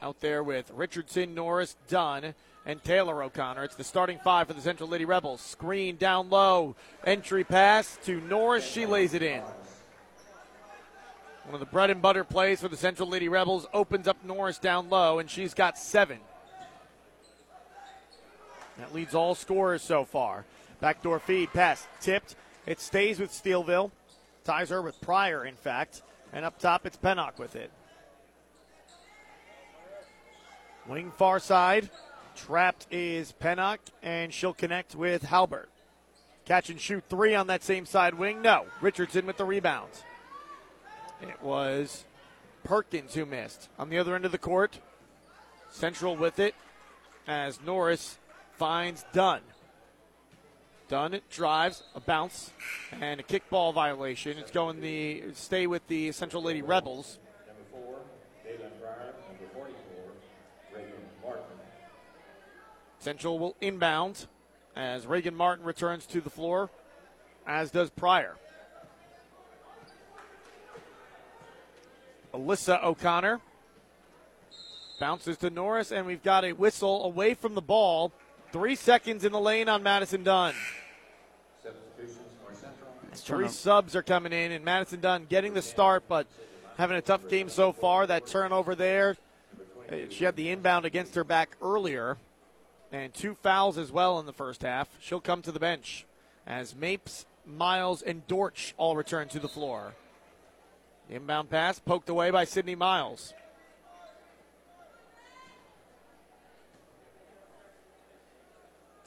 [0.00, 3.64] Out there with Richardson, Norris, Dunn, and Taylor O'Connor.
[3.64, 5.40] It's the starting five for the Central Lady Rebels.
[5.40, 6.76] Screen down low.
[7.04, 8.66] Entry pass to Norris.
[8.66, 9.42] She lays it in.
[11.44, 14.58] One of the bread and butter plays for the Central Lady Rebels opens up Norris
[14.58, 16.18] down low, and she's got seven.
[18.78, 20.44] That leads all scorers so far.
[20.80, 22.34] Backdoor feed pass tipped.
[22.66, 23.92] It stays with Steelville.
[24.44, 26.02] Ties her with Pryor, in fact.
[26.32, 27.70] And up top, it's Pennock with it.
[30.88, 31.90] Wing far side.
[32.36, 35.70] Trapped is Pennock, and she'll connect with Halbert.
[36.44, 38.42] Catch and shoot three on that same side wing.
[38.42, 38.66] No.
[38.80, 39.90] Richardson with the rebound.
[41.22, 42.04] It was
[42.62, 43.68] Perkins who missed.
[43.78, 44.78] On the other end of the court,
[45.70, 46.54] Central with it
[47.26, 48.18] as Norris
[48.52, 49.40] finds Dunn.
[50.88, 52.52] Dunn drives a bounce
[53.00, 54.38] and a kickball violation.
[54.38, 57.18] It's going the stay with the Central Lady Rebels.
[57.46, 57.98] Number four,
[58.80, 59.14] Pryor.
[59.28, 59.74] Number 44,
[60.72, 60.92] Reagan
[61.24, 61.42] Martin.
[63.00, 64.26] Central will inbound
[64.76, 66.70] as Reagan Martin returns to the floor,
[67.46, 68.36] as does Pryor.
[72.32, 73.40] Alyssa O'Connor
[75.00, 78.12] bounces to Norris, and we've got a whistle away from the ball.
[78.56, 80.54] Three seconds in the lane on Madison Dunn.
[81.62, 82.88] Substitutions for Central.
[83.10, 86.26] Nice Three subs are coming in, and Madison Dunn getting the start, but
[86.78, 88.06] having a tough game so far.
[88.06, 89.18] That turnover there,
[89.92, 92.16] uh, she had the inbound against her back earlier,
[92.90, 94.88] and two fouls as well in the first half.
[95.00, 96.06] She'll come to the bench
[96.46, 99.92] as Mapes, Miles, and Dortch all return to the floor.
[101.10, 103.34] Inbound pass poked away by Sydney Miles.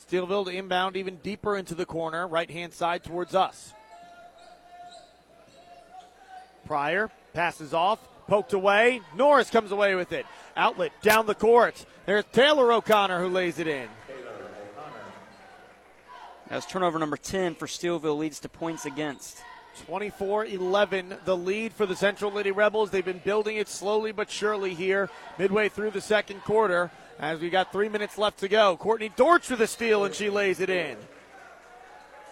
[0.09, 3.73] Steelville to inbound even deeper into the corner, right hand side towards us.
[6.65, 9.01] Pryor Passes off, poked away.
[9.15, 10.25] Norris comes away with it.
[10.57, 11.85] Outlet down the court.
[12.05, 13.87] There's Taylor O'Connor who lays it in.
[16.49, 19.43] As turnover number 10 for Steelville leads to points against.
[19.85, 22.89] 24 11, the lead for the Central Lady Rebels.
[22.89, 26.89] They've been building it slowly but surely here, midway through the second quarter,
[27.19, 28.77] as we got three minutes left to go.
[28.77, 30.97] Courtney Dortch with a steal, and she lays it in.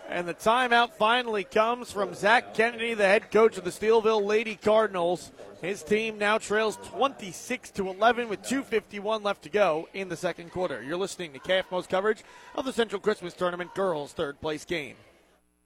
[0.10, 4.56] And the timeout finally comes from Zach Kennedy, the head coach of the Steelville Lady
[4.56, 5.32] Cardinals.
[5.62, 10.52] His team now trails 26 to 11 with 2:51 left to go in the second
[10.52, 10.82] quarter.
[10.82, 12.24] You're listening to KFMO's coverage
[12.56, 14.96] of the Central Christmas Tournament girls third place game.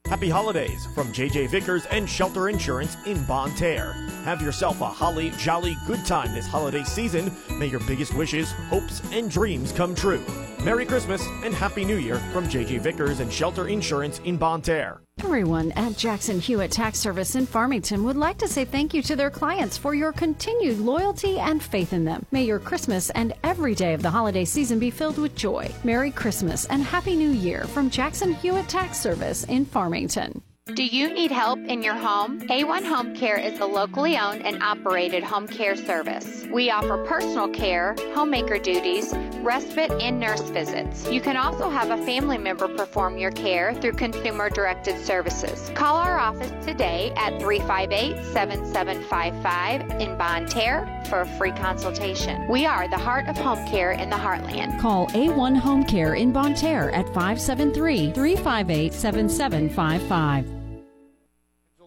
[0.07, 3.93] Happy holidays from JJ Vickers and Shelter Insurance in Bonne Terre.
[4.25, 7.31] Have yourself a holly jolly good time this holiday season.
[7.57, 10.23] May your biggest wishes, hopes, and dreams come true.
[10.63, 15.01] Merry Christmas and Happy New Year from JJ Vickers and Shelter Insurance in Terre.
[15.19, 19.15] Everyone at Jackson Hewitt Tax Service in Farmington would like to say thank you to
[19.15, 22.27] their clients for your continued loyalty and faith in them.
[22.29, 25.67] May your Christmas and every day of the holiday season be filled with joy.
[25.83, 30.43] Merry Christmas and Happy New Year from Jackson Hewitt Tax Service in Farmington.
[30.67, 32.39] Do you need help in your home?
[32.41, 36.45] A1 Home Care is a locally owned and operated home care service.
[36.53, 41.09] We offer personal care, homemaker duties, respite, and nurse visits.
[41.09, 45.71] You can also have a family member perform your care through consumer directed services.
[45.73, 52.47] Call our office today at 358 7755 in Bonne Terre for a free consultation.
[52.47, 54.79] We are the heart of home care in the heartland.
[54.79, 60.60] Call A1 Home Care in Bonne Terre at 573 358 7755.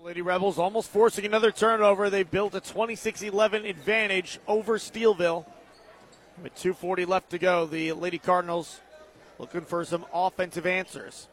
[0.05, 2.11] Lady Rebels almost forcing another turnover.
[2.11, 5.47] They built a 26 11 advantage over Steelville.
[6.43, 8.83] With 2.40 left to go, the Lady Cardinals
[9.39, 11.29] looking for some offensive answers.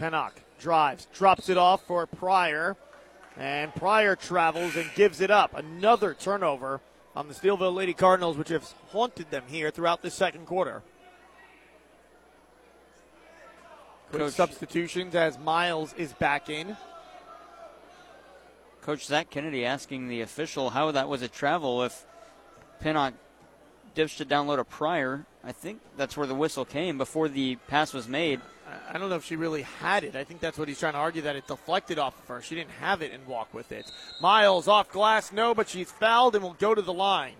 [0.00, 2.76] Pennock drives, drops it off for Pryor,
[3.36, 5.54] and Pryor travels and gives it up.
[5.54, 6.80] Another turnover
[7.14, 10.82] on the Steelville Lady Cardinals, which has haunted them here throughout the second quarter.
[14.10, 14.32] Quick Coach.
[14.32, 16.76] substitutions as Miles is back in.
[18.88, 22.06] Coach Zach Kennedy asking the official how that was a travel if
[22.82, 23.12] Pennock
[23.94, 25.26] dished it download a to Pryor.
[25.44, 28.40] I think that's where the whistle came before the pass was made.
[28.88, 30.16] I don't know if she really had it.
[30.16, 32.40] I think that's what he's trying to argue that it deflected off of her.
[32.40, 33.92] She didn't have it and walk with it.
[34.22, 37.34] Miles off glass, no, but she's fouled and will go to the line.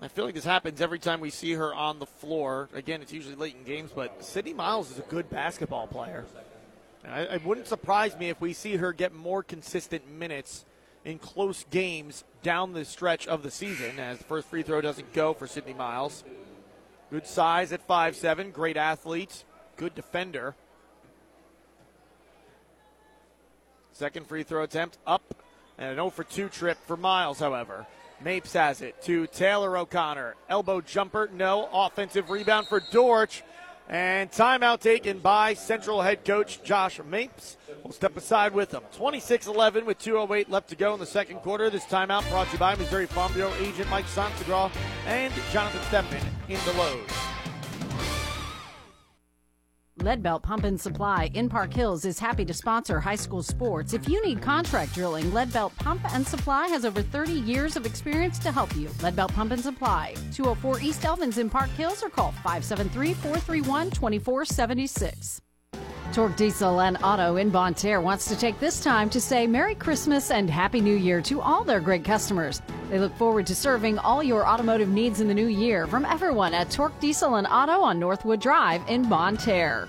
[0.00, 2.68] I feel like this happens every time we see her on the floor.
[2.74, 6.26] Again, it's usually late in games, but Sydney Miles is a good basketball player.
[7.06, 10.64] I, it wouldn't surprise me if we see her get more consistent minutes
[11.04, 15.12] in close games down the stretch of the season, as the first free throw doesn't
[15.12, 16.24] go for Sydney Miles.
[17.10, 19.44] Good size at 5'7, great athlete,
[19.76, 20.54] good defender.
[23.92, 25.22] Second free throw attempt up,
[25.78, 27.86] and an 0 for 2 trip for Miles, however.
[28.20, 30.34] Mapes has it to Taylor O'Connor.
[30.48, 31.68] Elbow jumper, no.
[31.72, 33.42] Offensive rebound for Dortch.
[33.88, 37.56] And timeout taken by Central head coach Josh Mapes.
[37.82, 38.82] We'll step aside with him.
[38.92, 41.70] 26 11 with 2.08 left to go in the second quarter.
[41.70, 44.70] This timeout brought to you by Missouri Farm Bureau agent Mike Santagraw
[45.06, 47.37] and Jonathan Stepman in Desloge.
[49.98, 53.92] Leadbelt Pump and Supply in Park Hills is happy to sponsor high school sports.
[53.92, 58.38] If you need contract drilling, Leadbelt Pump and Supply has over 30 years of experience
[58.40, 58.88] to help you.
[59.00, 65.40] Leadbelt Pump and Supply, 204 East Elvins in Park Hills, or call 573 431 2476.
[66.18, 69.76] Torque Diesel and Auto in Bonne Terre wants to take this time to say Merry
[69.76, 72.60] Christmas and Happy New Year to all their great customers.
[72.90, 76.54] They look forward to serving all your automotive needs in the new year from everyone
[76.54, 79.88] at Torque Diesel and Auto on Northwood Drive in Bonne Terre.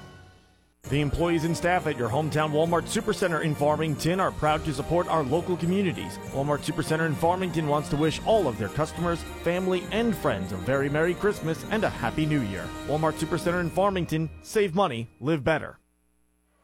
[0.90, 5.08] The employees and staff at your hometown Walmart Supercenter in Farmington are proud to support
[5.08, 6.18] our local communities.
[6.32, 10.58] Walmart Supercenter in Farmington wants to wish all of their customers, family, and friends a
[10.58, 12.68] very Merry Christmas and a Happy New Year.
[12.88, 15.78] Walmart Supercenter in Farmington, save money, live better.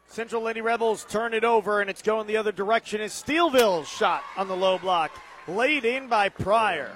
[0.07, 4.23] Central Lady Rebels turn it over, and it's going the other direction as Steelville's shot
[4.37, 5.11] on the low block.
[5.47, 6.91] Laid in by Pryor.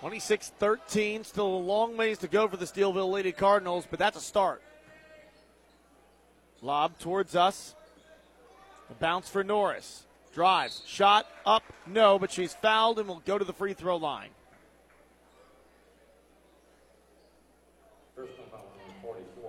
[0.00, 4.16] 26 13, still a long ways to go for the Steelville Lady Cardinals, but that's
[4.16, 4.62] a start.
[6.62, 7.74] Lob towards us.
[8.90, 10.04] A bounce for Norris.
[10.34, 10.82] Drives.
[10.86, 11.62] Shot up.
[11.86, 14.30] No, but she's fouled and will go to the free throw line.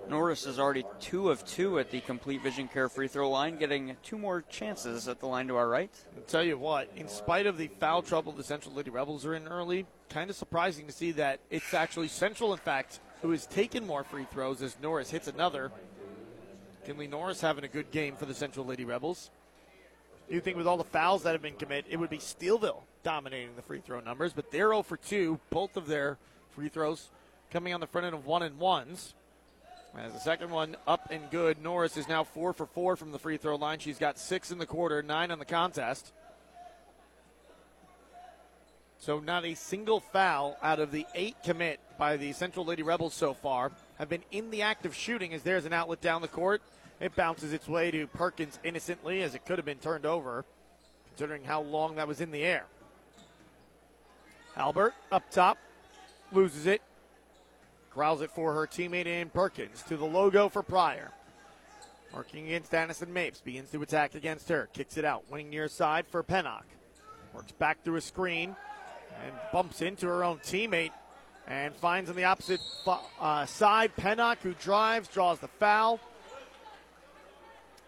[0.08, 3.96] Norris is already two of two at the complete vision care free throw line, getting
[4.02, 5.90] two more chances at the line to our right.
[6.16, 9.34] I'll tell you what, in spite of the foul trouble the Central Lady Rebels are
[9.34, 13.46] in early, kind of surprising to see that it's actually Central, in fact, who has
[13.46, 15.72] taken more free throws as Norris hits another.
[16.84, 19.30] Kinley Norris having a good game for the Central Lady Rebels.
[20.28, 23.54] You think with all the fouls that have been committed, it would be Steelville dominating
[23.56, 25.38] the free throw numbers, but they're 0 for 2.
[25.50, 26.18] Both of their
[26.50, 27.10] free throws
[27.50, 29.14] coming on the front end of one and ones.
[29.96, 33.18] As the second one up and good, Norris is now 4 for 4 from the
[33.18, 33.78] free throw line.
[33.78, 36.12] She's got six in the quarter, nine on the contest.
[38.98, 43.12] So not a single foul out of the eight commit by the Central Lady Rebels
[43.12, 46.28] so far have been in the act of shooting as there's an outlet down the
[46.28, 46.60] court.
[46.98, 50.44] It bounces its way to Perkins innocently as it could have been turned over,
[51.10, 52.64] considering how long that was in the air.
[54.56, 55.56] Halbert up top,
[56.32, 56.82] loses it,
[57.94, 61.12] growls it for her teammate in Perkins to the logo for Pryor.
[62.12, 66.06] Working against Aniston Mapes, begins to attack against her, kicks it out, winning near side
[66.08, 66.64] for Pennock.
[67.32, 68.56] Works back through a screen
[69.24, 70.90] and bumps into her own teammate
[71.46, 72.60] and finds on the opposite
[73.20, 76.00] uh, side Pennock, who drives, draws the foul.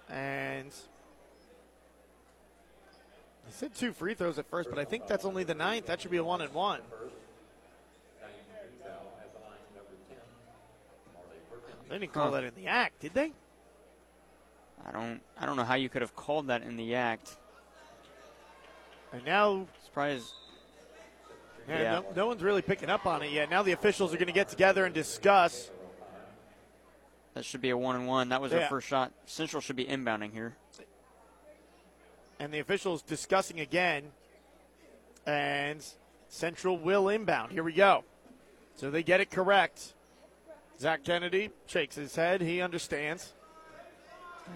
[0.09, 0.69] And
[3.47, 5.87] I said two free throws at first, but I think that's only the ninth.
[5.87, 6.81] That should be a one and one.
[11.88, 12.40] They didn't call Huh.
[12.40, 13.33] that in the act, did they?
[14.87, 17.37] I don't I don't know how you could have called that in the act.
[19.12, 20.33] And now, Surprise.
[21.68, 21.92] Yeah, Yeah.
[21.92, 23.50] No, no one's really picking up on it yet.
[23.50, 25.70] Now the officials are going to get together and discuss.
[27.35, 28.29] That should be a one and one.
[28.29, 28.61] That was Yeah.
[28.64, 29.12] our first shot.
[29.27, 30.57] Central should be inbounding here.
[32.40, 34.11] and the officials discussing again.
[35.24, 35.83] And
[36.29, 37.53] Central will inbound.
[37.53, 38.05] Here we go.
[38.77, 39.94] So they get it correct.
[40.81, 42.40] Zach Kennedy shakes his head.
[42.40, 43.33] He understands.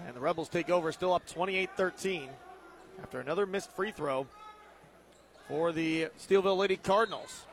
[0.05, 2.29] And the Rebels take over, still up 28 13
[3.01, 4.27] after another missed free throw
[5.49, 7.45] for the Steelville Lady Cardinals.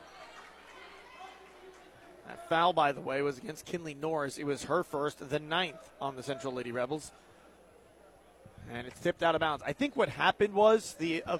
[2.27, 4.37] That foul, by the way, was against Kinley Norris.
[4.37, 7.11] It was her first, the ninth on the Central Lady Rebels
[8.73, 9.63] and it's tipped out of bounds.
[9.65, 11.37] I think what happened was the uh,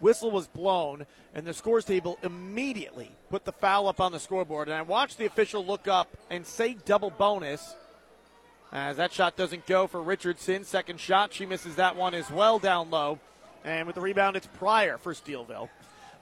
[0.00, 4.68] whistle was blown, and the scores table immediately put the foul up on the scoreboard.
[4.68, 7.74] And I watched the official look up and say double bonus.
[8.70, 10.64] As that shot doesn't go for Richardson.
[10.64, 13.18] Second shot, she misses that one as well down low.
[13.68, 15.68] And with the rebound, it's Pryor for Steelville.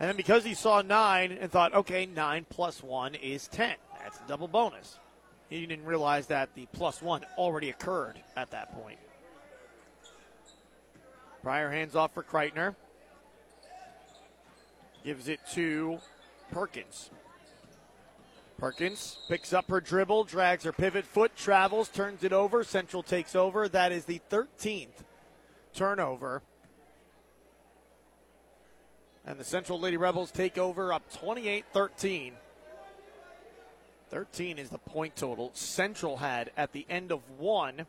[0.00, 3.76] And then because he saw nine and thought, okay, nine plus one is 10.
[4.02, 4.98] That's a double bonus.
[5.48, 8.98] He didn't realize that the plus one already occurred at that point.
[11.44, 12.74] Pryor hands off for Kreitner.
[15.04, 16.00] Gives it to
[16.50, 17.10] Perkins.
[18.58, 22.64] Perkins picks up her dribble, drags her pivot foot, travels, turns it over.
[22.64, 23.68] Central takes over.
[23.68, 25.04] That is the 13th
[25.72, 26.42] turnover.
[29.26, 32.32] And the Central Lady Rebels take over up 28 13.
[34.08, 37.86] 13 is the point total Central had at the end of one.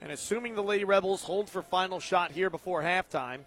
[0.00, 3.40] And assuming the Lady Rebels hold for final shot here before halftime,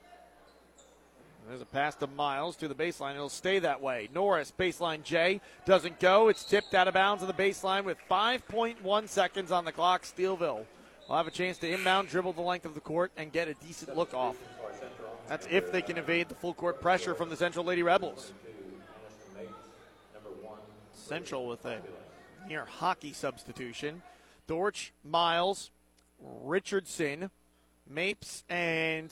[1.47, 3.15] there's a pass to Miles to the baseline.
[3.15, 4.08] It'll stay that way.
[4.13, 6.27] Norris, baseline J, doesn't go.
[6.27, 10.03] It's tipped out of bounds on the baseline with 5.1 seconds on the clock.
[10.03, 10.65] Steelville
[11.08, 13.55] will have a chance to inbound, dribble the length of the court, and get a
[13.55, 14.36] decent look off.
[15.30, 18.34] That's if they can evade the full court pressure from the Central Lady Rebels.
[20.92, 21.80] Central with a
[22.48, 24.02] near hockey substitution.
[24.48, 25.70] Dortch, Miles,
[26.20, 27.30] Richardson,
[27.88, 29.12] Mapes, and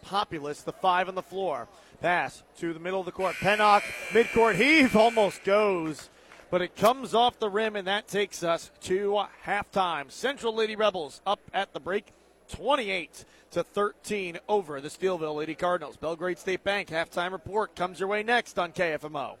[0.00, 1.68] Populous, the five on the floor.
[2.00, 3.34] Pass to the middle of the court.
[3.36, 6.08] Pennock, midcourt heave, almost goes.
[6.50, 10.10] But it comes off the rim, and that takes us to halftime.
[10.10, 12.06] Central Lady Rebels up at the break,
[12.50, 15.96] 28 to 13 over the Steelville Lady Cardinals.
[15.96, 19.36] Belgrade State Bank halftime report comes your way next on KFMO.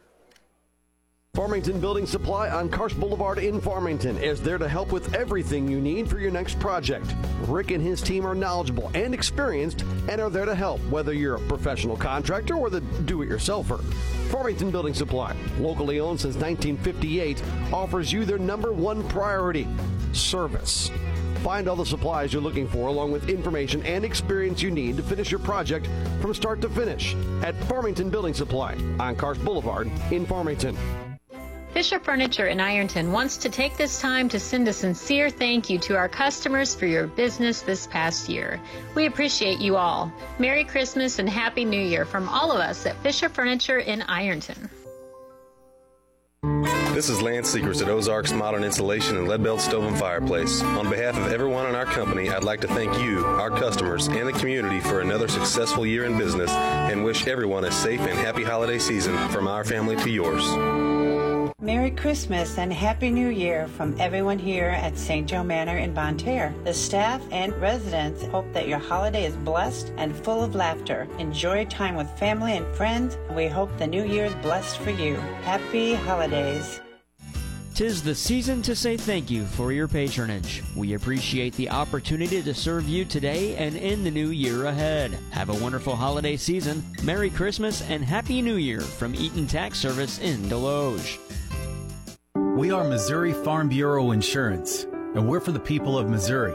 [1.34, 5.80] Farmington Building Supply on Karsch Boulevard in Farmington is there to help with everything you
[5.80, 7.14] need for your next project.
[7.46, 11.36] Rick and his team are knowledgeable and experienced and are there to help, whether you're
[11.36, 13.80] a professional contractor or the do it yourselfer.
[14.30, 17.40] Farmington Building Supply, locally owned since 1958,
[17.72, 19.68] offers you their number one priority
[20.12, 20.90] service.
[21.42, 25.02] Find all the supplies you're looking for, along with information and experience you need to
[25.02, 25.88] finish your project
[26.20, 30.76] from start to finish at Farmington Building Supply on Karsch Boulevard in Farmington.
[31.72, 35.78] Fisher Furniture in Ironton wants to take this time to send a sincere thank you
[35.78, 38.60] to our customers for your business this past year.
[38.94, 40.12] We appreciate you all.
[40.38, 44.68] Merry Christmas and Happy New Year from all of us at Fisher Furniture in Ironton.
[46.94, 50.60] This is Lance Secrets at Ozarks Modern Insulation and Leadbelt Stove and Fireplace.
[50.60, 54.26] On behalf of everyone in our company, I'd like to thank you, our customers, and
[54.26, 58.42] the community for another successful year in business and wish everyone a safe and happy
[58.42, 61.29] holiday season from our family to yours.
[61.62, 65.28] Merry Christmas and Happy New Year from everyone here at St.
[65.28, 66.54] Joe Manor in Bonne Terre.
[66.64, 71.06] The staff and residents hope that your holiday is blessed and full of laughter.
[71.18, 74.88] Enjoy time with family and friends, and we hope the new year is blessed for
[74.88, 75.16] you.
[75.42, 76.80] Happy holidays.
[77.74, 80.62] Tis the season to say thank you for your patronage.
[80.74, 85.18] We appreciate the opportunity to serve you today and in the new year ahead.
[85.30, 90.18] Have a wonderful holiday season, Merry Christmas, and Happy New Year from Eaton Tax Service
[90.20, 91.18] in Desloge.
[92.56, 94.82] We are Missouri Farm Bureau Insurance,
[95.14, 96.52] and we're for the people of Missouri.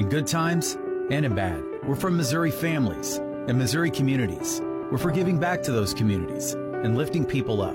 [0.00, 0.78] In good times
[1.10, 1.62] and in bad.
[1.84, 4.60] We're for Missouri families and Missouri communities.
[4.62, 7.74] We're for giving back to those communities and lifting people up.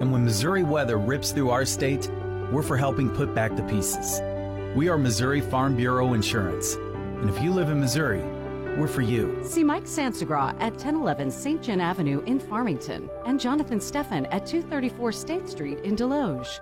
[0.00, 2.08] And when Missouri weather rips through our state,
[2.52, 4.20] we're for helping put back the pieces.
[4.76, 6.76] We are Missouri Farm Bureau Insurance.
[6.76, 8.22] And if you live in Missouri,
[8.78, 9.38] we're for you.
[9.44, 11.62] See Mike Sansagra at 1011 St.
[11.62, 16.60] John Avenue in Farmington and Jonathan Steffen at 234 State Street in Desloge.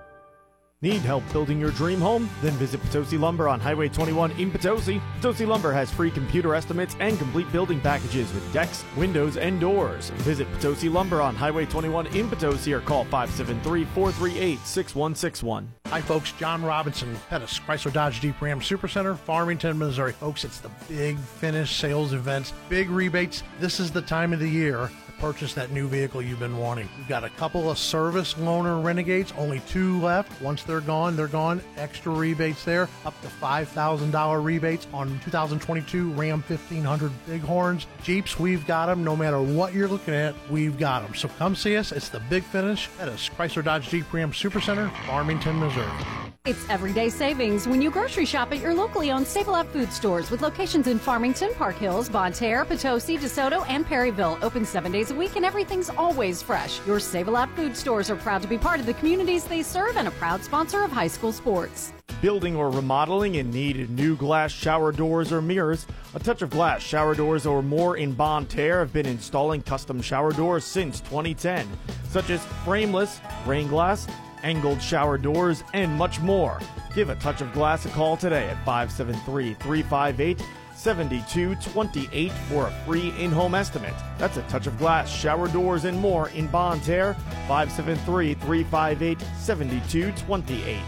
[0.82, 2.30] Need help building your dream home?
[2.40, 4.98] Then visit Potosi Lumber on Highway 21 in Potosi.
[5.16, 10.08] Potosi Lumber has free computer estimates and complete building packages with decks, windows, and doors.
[10.24, 15.70] Visit Potosi Lumber on Highway 21 in Potosi or call 573 438 6161.
[15.88, 16.32] Hi, folks.
[16.32, 20.12] John Robinson, Pettis, Chrysler Dodge Jeep Ram Supercenter, Farmington, Missouri.
[20.12, 23.42] Folks, it's the big finish sales events, big rebates.
[23.58, 26.88] This is the time of the year purchase that new vehicle you've been wanting.
[26.96, 30.40] We've got a couple of service loaner renegades, only two left.
[30.40, 31.60] Once they're gone, they're gone.
[31.76, 37.86] Extra rebates there, up to $5,000 rebates on 2022 Ram 1500 Bighorns.
[38.02, 39.04] Jeeps, we've got them.
[39.04, 41.14] No matter what you're looking at, we've got them.
[41.14, 41.92] So come see us.
[41.92, 46.29] It's the big finish at a Chrysler Dodge Jeep Ram Supercenter, Farmington, Missouri.
[46.46, 49.92] It's everyday savings when you grocery shop at your locally owned Save a Lot food
[49.92, 54.38] stores with locations in Farmington, Park Hills, Bonne Terre, Potosi, DeSoto, and Perryville.
[54.40, 56.80] Open seven days a week and everything's always fresh.
[56.86, 59.62] Your Save a Lot food stores are proud to be part of the communities they
[59.62, 61.92] serve and a proud sponsor of high school sports.
[62.22, 66.80] Building or remodeling and need new glass shower doors or mirrors, A Touch of Glass
[66.80, 71.68] shower doors or more in Bonne Terre have been installing custom shower doors since 2010,
[72.08, 74.06] such as frameless, rain glass,
[74.42, 76.60] angled shower doors, and much more.
[76.94, 80.42] Give A Touch of Glass a call today at 573 358
[80.74, 83.94] 7228 for a free in home estimate.
[84.18, 87.14] That's A Touch of Glass shower doors and more in Bonne Terre,
[87.46, 90.78] 573 358 7228.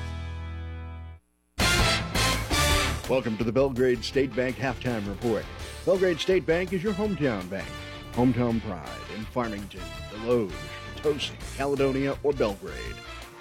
[3.10, 5.44] Welcome to the Belgrade State Bank Halftime Report.
[5.84, 7.68] Belgrade State Bank is your hometown bank.
[8.14, 10.52] Hometown pride in Farmington, Desloge,
[10.96, 12.94] Potosi, Caledonia, or Belgrade.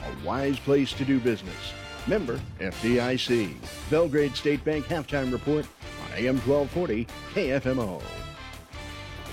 [0.03, 1.73] A wise place to do business.
[2.07, 3.55] Member FDIC.
[3.89, 8.01] Belgrade State Bank Halftime Report on AM 1240 KFMO.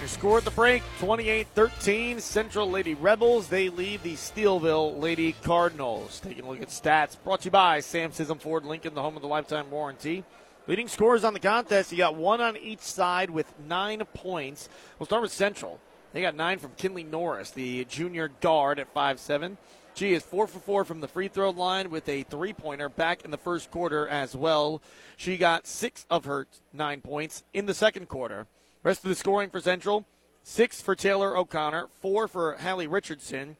[0.06, 2.20] Score at the break 28 13.
[2.20, 3.48] Central Lady Rebels.
[3.48, 6.20] They lead the Steelville Lady Cardinals.
[6.20, 9.16] Taking a look at stats brought to you by Sam Scism Ford Lincoln, the home
[9.16, 10.24] of the lifetime warranty.
[10.66, 14.68] Leading scorers on the contest, you got one on each side with nine points.
[14.98, 15.78] We'll start with Central.
[16.12, 19.58] They got nine from Kinley Norris, the junior guard at five seven.
[19.98, 23.24] She is four for four from the free throw line with a three pointer back
[23.24, 24.80] in the first quarter as well.
[25.16, 28.46] She got six of her nine points in the second quarter.
[28.84, 30.06] Rest of the scoring for Central
[30.44, 33.56] six for Taylor O'Connor, four for Hallie Richardson,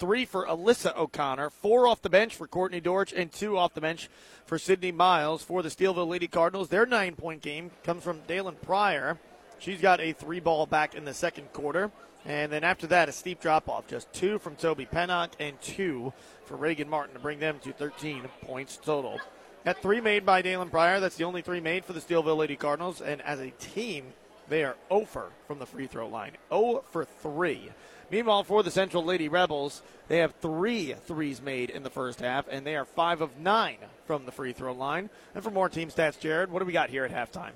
[0.00, 3.80] three for Alyssa O'Connor, four off the bench for Courtney Dortch, and two off the
[3.80, 4.10] bench
[4.44, 6.70] for Sydney Miles for the Steelville Lady Cardinals.
[6.70, 9.16] Their nine point game comes from Dalen Pryor.
[9.60, 11.92] She's got a three ball back in the second quarter.
[12.24, 13.88] And then after that, a steep drop off.
[13.88, 16.12] Just two from Toby Pennock and two
[16.44, 19.20] for Reagan Martin to bring them to 13 points total.
[19.64, 21.00] That three made by Dalen Pryor.
[21.00, 23.00] That's the only three made for the Steelville Lady Cardinals.
[23.00, 24.06] And as a team,
[24.48, 26.32] they are 0 for from the free throw line.
[26.52, 27.70] 0 for 3.
[28.10, 32.46] Meanwhile, for the Central Lady Rebels, they have three threes made in the first half,
[32.50, 35.08] and they are 5 of 9 from the free throw line.
[35.34, 37.52] And for more team stats, Jared, what do we got here at halftime?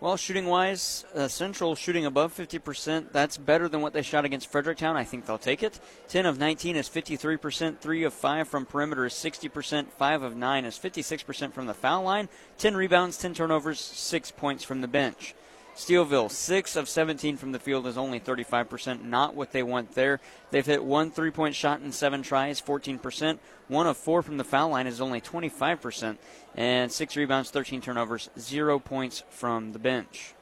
[0.00, 3.10] Well, shooting wise, uh, Central shooting above 50%.
[3.10, 4.96] That's better than what they shot against Fredericktown.
[4.96, 5.80] I think they'll take it.
[6.06, 7.80] 10 of 19 is 53%.
[7.80, 9.88] 3 of 5 from perimeter is 60%.
[9.88, 12.28] 5 of 9 is 56% from the foul line.
[12.58, 15.34] 10 rebounds, 10 turnovers, 6 points from the bench.
[15.78, 20.18] Steelville, 6 of 17 from the field is only 35%, not what they want there.
[20.50, 23.38] They've hit one three point shot in seven tries, 14%.
[23.68, 26.18] One of four from the foul line is only 25%.
[26.56, 30.34] And six rebounds, 13 turnovers, zero points from the bench.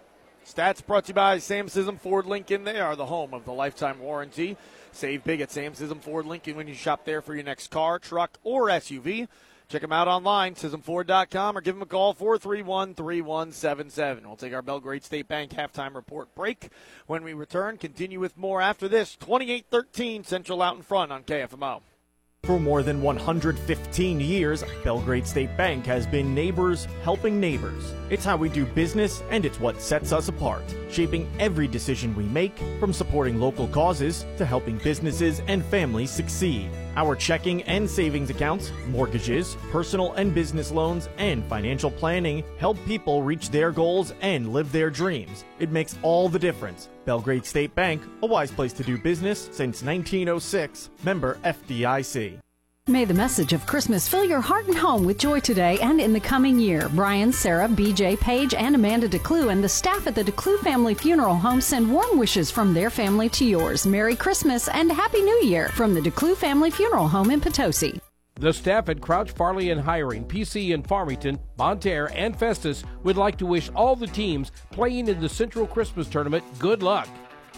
[0.47, 2.65] Stats brought to you by Sam Scism Ford Lincoln.
[2.65, 4.57] They are the home of the lifetime warranty.
[4.93, 7.99] Save big at Sam Scism Ford Lincoln when you shop there for your next car,
[7.99, 9.29] truck, or SUV.
[9.69, 14.25] Check them out online, ScismFord.com, or give them a call, 431 3177.
[14.25, 16.69] We'll take our Belgrade State Bank halftime report break.
[17.09, 19.17] When we return, continue with more after this.
[19.17, 21.81] 28 13, Central out in front on KFMO.
[22.45, 27.93] For more than 115 years, Belgrade State Bank has been neighbors helping neighbors.
[28.09, 32.23] It's how we do business, and it's what sets us apart, shaping every decision we
[32.27, 36.71] make, from supporting local causes to helping businesses and families succeed.
[36.97, 43.23] Our checking and savings accounts, mortgages, personal and business loans, and financial planning help people
[43.23, 45.45] reach their goals and live their dreams.
[45.59, 46.89] It makes all the difference.
[47.05, 52.39] Belgrade State Bank, a wise place to do business since 1906, member FDIC.
[52.89, 56.13] May the message of Christmas fill your heart and home with joy today and in
[56.13, 56.89] the coming year.
[56.95, 61.35] Brian, Sarah, BJ, Paige, and Amanda DeClue and the staff at the DeClue Family Funeral
[61.35, 63.89] Home send warm wishes from their family to yours.
[63.89, 68.01] Merry Christmas and Happy New Year from the DeClue Family Funeral Home in Potosi.
[68.37, 73.17] The staff at Crouch Farley and Heuring, PC in Farmington, Bonne Terre, and Festus would
[73.17, 77.09] like to wish all the teams playing in the Central Christmas Tournament good luck.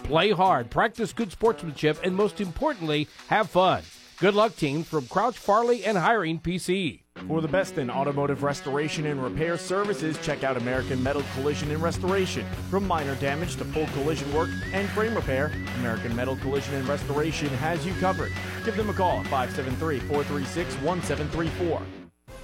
[0.05, 3.83] Play hard, practice good sportsmanship, and most importantly, have fun.
[4.21, 7.03] Good luck, team, from Crouch Farley and Heuring PC.
[7.29, 11.81] For the best in automotive restoration and repair services, check out American Metal Collision and
[11.81, 12.45] Restoration.
[12.69, 17.49] From minor damage to full collision work and frame repair, American Metal Collision and Restoration
[17.49, 18.33] has you covered.
[18.65, 21.81] Give them a call at 573 436 1734.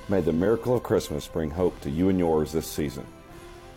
[0.08, 3.04] May the miracle of Christmas bring hope to you and yours this season.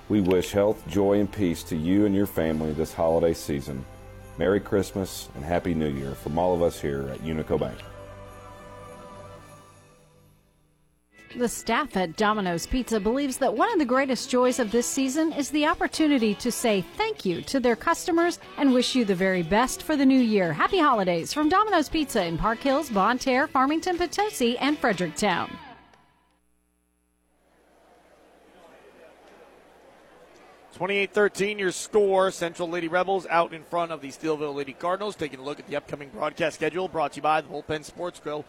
[0.08, 3.84] We wish health, joy, and peace to you and your family this holiday season.
[4.38, 7.78] Merry Christmas and Happy New Year from all of us here at Unico Bank.
[11.36, 15.32] The staff at Domino's Pizza believes that one of the greatest joys of this season
[15.34, 19.44] is the opportunity to say thank you to their customers and wish you the very
[19.44, 20.54] best for the new year.
[20.54, 25.56] Happy holidays from Domino's Pizza in Park Hills, Bonne Terre, Farmington, Potosi, and Fredericktown.
[30.78, 32.30] 28-13 your score.
[32.30, 35.16] Central Lady Rebels out in front of the Steelville Lady Cardinals.
[35.16, 38.20] Taking a look at the upcoming broadcast schedule brought to you by the Bullpen Sports
[38.20, 38.46] Grill.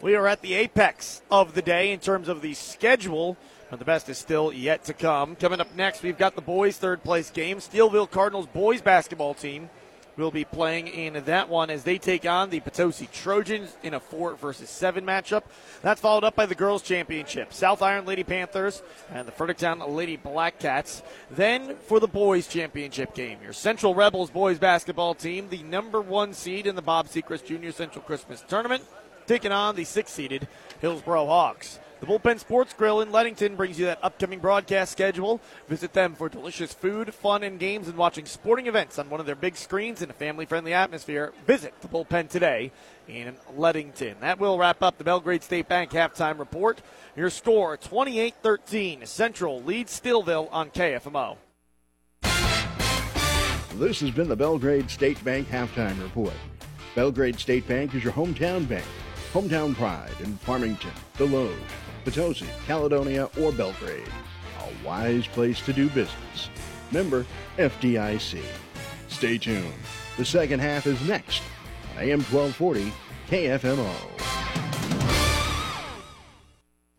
[0.00, 3.36] We are at the apex of the day in terms of the schedule,
[3.68, 5.36] but the best is still yet to come.
[5.36, 7.58] Coming up next, we've got the boys' third place game.
[7.58, 9.68] Steelville Cardinals boys basketball team
[10.16, 14.00] will be playing in that one as they take on the Potosi Trojans in a
[14.00, 15.42] four versus seven matchup.
[15.82, 20.16] That's followed up by the girls' championship, South Iron Lady Panthers and the Fredericktown Lady
[20.16, 21.02] Black Cats.
[21.30, 26.32] Then for the boys' championship game, your Central Rebels boys basketball team, the number one
[26.32, 28.84] seed in the Bob Sechrist Junior Central Christmas Tournament,
[29.26, 30.48] taking on the six-seeded
[30.80, 31.78] Hillsboro Hawks.
[31.98, 35.40] The Bullpen Sports Grill in Leadington brings you that upcoming broadcast schedule.
[35.66, 39.24] Visit them for delicious food, fun, and games and watching sporting events on one of
[39.24, 41.32] their big screens in a family friendly atmosphere.
[41.46, 42.70] Visit the Bullpen today
[43.08, 44.16] in Leadington.
[44.20, 46.82] That will wrap up the Belgrade State Bank halftime report.
[47.16, 49.06] Your score 28 13.
[49.06, 51.38] Central leads Steelville on KFMO.
[53.76, 56.34] This has been the Belgrade State Bank halftime report.
[56.94, 58.84] Belgrade State Bank is your hometown bank.
[59.32, 61.56] Hometown pride in Farmington, Desloge,
[62.04, 64.08] Potosi, Caledonia, or Belgrade.
[64.60, 66.50] A wise place to do business.
[66.92, 67.26] Member
[67.58, 68.42] FDIC.
[69.08, 69.72] Stay tuned.
[70.16, 71.42] The second half is next
[71.96, 72.92] on AM 1240
[73.28, 74.15] KFMO.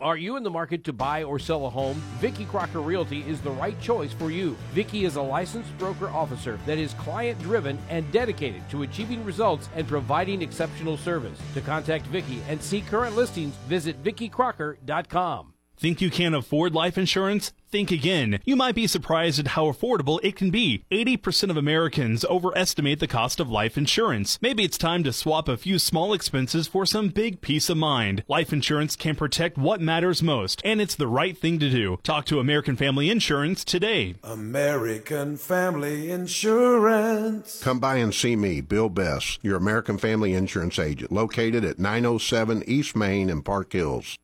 [0.08, 2.01] Are you in the market to buy or sell a home?
[2.20, 4.55] Vicky Crocker Realty is the right choice for you.
[4.72, 9.68] Vicky is a licensed broker officer that is client driven and dedicated to achieving results
[9.76, 11.38] and providing exceptional service.
[11.55, 15.57] To contact Vicky and see current listings, visit vickycrocker.com.
[15.80, 17.53] Think you can't afford life insurance?
[17.69, 18.39] Think again.
[18.45, 20.84] You might be surprised at how affordable it can be.
[20.89, 24.39] 80% of Americans overestimate the cost of life insurance.
[24.41, 28.23] Maybe it's time to swap a few small expenses for some big peace of mind.
[28.28, 31.99] Life insurance can protect what matters most, and it's the right thing to do.
[32.01, 34.15] Talk to American Family Insurance today.
[34.23, 37.61] American Family Insurance.
[37.61, 42.63] Come by and see me, Bill Bess, your American Family Insurance agent, located at 907
[42.65, 44.17] East Main in Park Hills.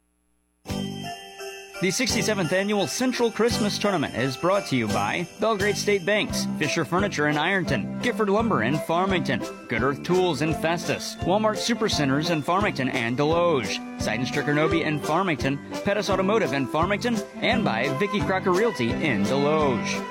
[1.83, 6.85] The 67th Annual Central Christmas Tournament is brought to you by Belgrade State Banks, Fisher
[6.85, 12.41] Furniture in Ironton, Gifford Lumber in Farmington, Good Earth Tools in Festus, Walmart Supercenters in
[12.41, 18.53] Farmington and Desloge, Sidon Strickernobie in Farmington, Pettis Automotive in Farmington, and by Vicky Crocker
[18.53, 20.05] Realty in Desloge.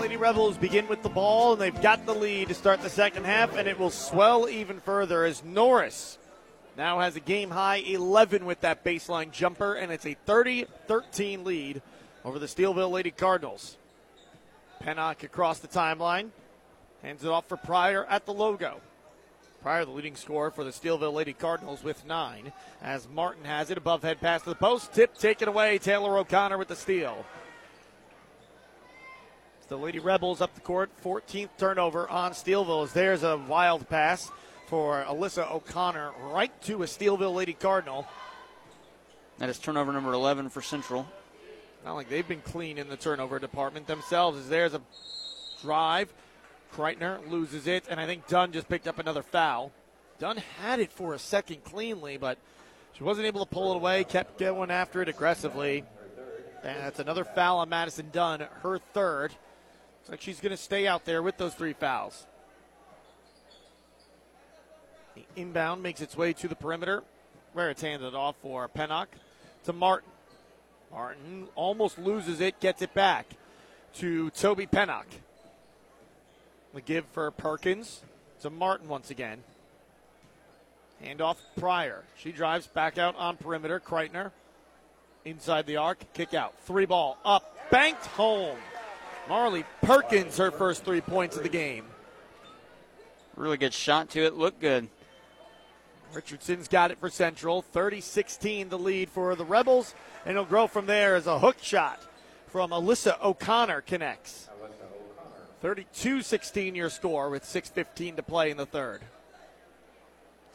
[0.00, 3.26] Lady Rebels begin with the ball, and they've got the lead to start the second
[3.26, 6.17] half, and it will swell even further as Norris
[6.78, 11.44] now has a game high 11 with that baseline jumper, and it's a 30 13
[11.44, 11.82] lead
[12.24, 13.76] over the Steelville Lady Cardinals.
[14.82, 16.30] Pennock across the timeline,
[17.02, 18.80] hands it off for Pryor at the logo.
[19.60, 23.76] Pryor, the leading scorer for the Steelville Lady Cardinals with nine, as Martin has it
[23.76, 25.78] above head pass to the post, tip taken away.
[25.78, 27.26] Taylor O'Connor with the steal.
[29.66, 34.30] The Lady Rebels up the court, 14th turnover on Steelville as there's a wild pass
[34.68, 38.06] for Alyssa O'Connor right to a Steelville Lady Cardinal.
[39.38, 41.08] That is turnover number 11 for Central.
[41.86, 44.38] Not like they've been clean in the turnover department themselves.
[44.38, 44.82] As there's a
[45.62, 46.12] drive,
[46.74, 49.72] Kreitner loses it, and I think Dunn just picked up another foul.
[50.18, 52.36] Dunn had it for a second cleanly, but
[52.92, 54.04] she wasn't able to pull it away.
[54.04, 55.84] Kept going after it aggressively.
[56.62, 59.30] And that's another foul on Madison Dunn, her third.
[59.30, 62.26] Looks like she's going to stay out there with those three fouls.
[65.18, 67.02] The inbound makes its way to the perimeter,
[67.52, 69.06] where it's handed off for Pennock
[69.64, 70.10] to Martin.
[70.92, 73.26] Martin almost loses it, gets it back
[73.96, 75.06] to Toby Pennock.
[76.72, 78.02] The give for Perkins
[78.42, 79.42] to Martin once again.
[81.04, 82.04] Handoff Pryor.
[82.16, 83.80] She drives back out on perimeter.
[83.80, 84.30] Kreitner
[85.24, 86.54] inside the arc, kick out.
[86.60, 88.56] Three ball up, banked home.
[89.28, 91.84] Marley Perkins, her first three points of the game.
[93.36, 94.34] Really good shot to it.
[94.34, 94.88] Looked good.
[96.14, 97.62] Richardson's got it for Central.
[97.62, 99.94] 30 16 the lead for the Rebels,
[100.24, 102.00] and it'll grow from there as a hook shot
[102.48, 104.48] from Alyssa O'Connor connects.
[105.60, 109.02] 32 16 your score with 6.15 to play in the third.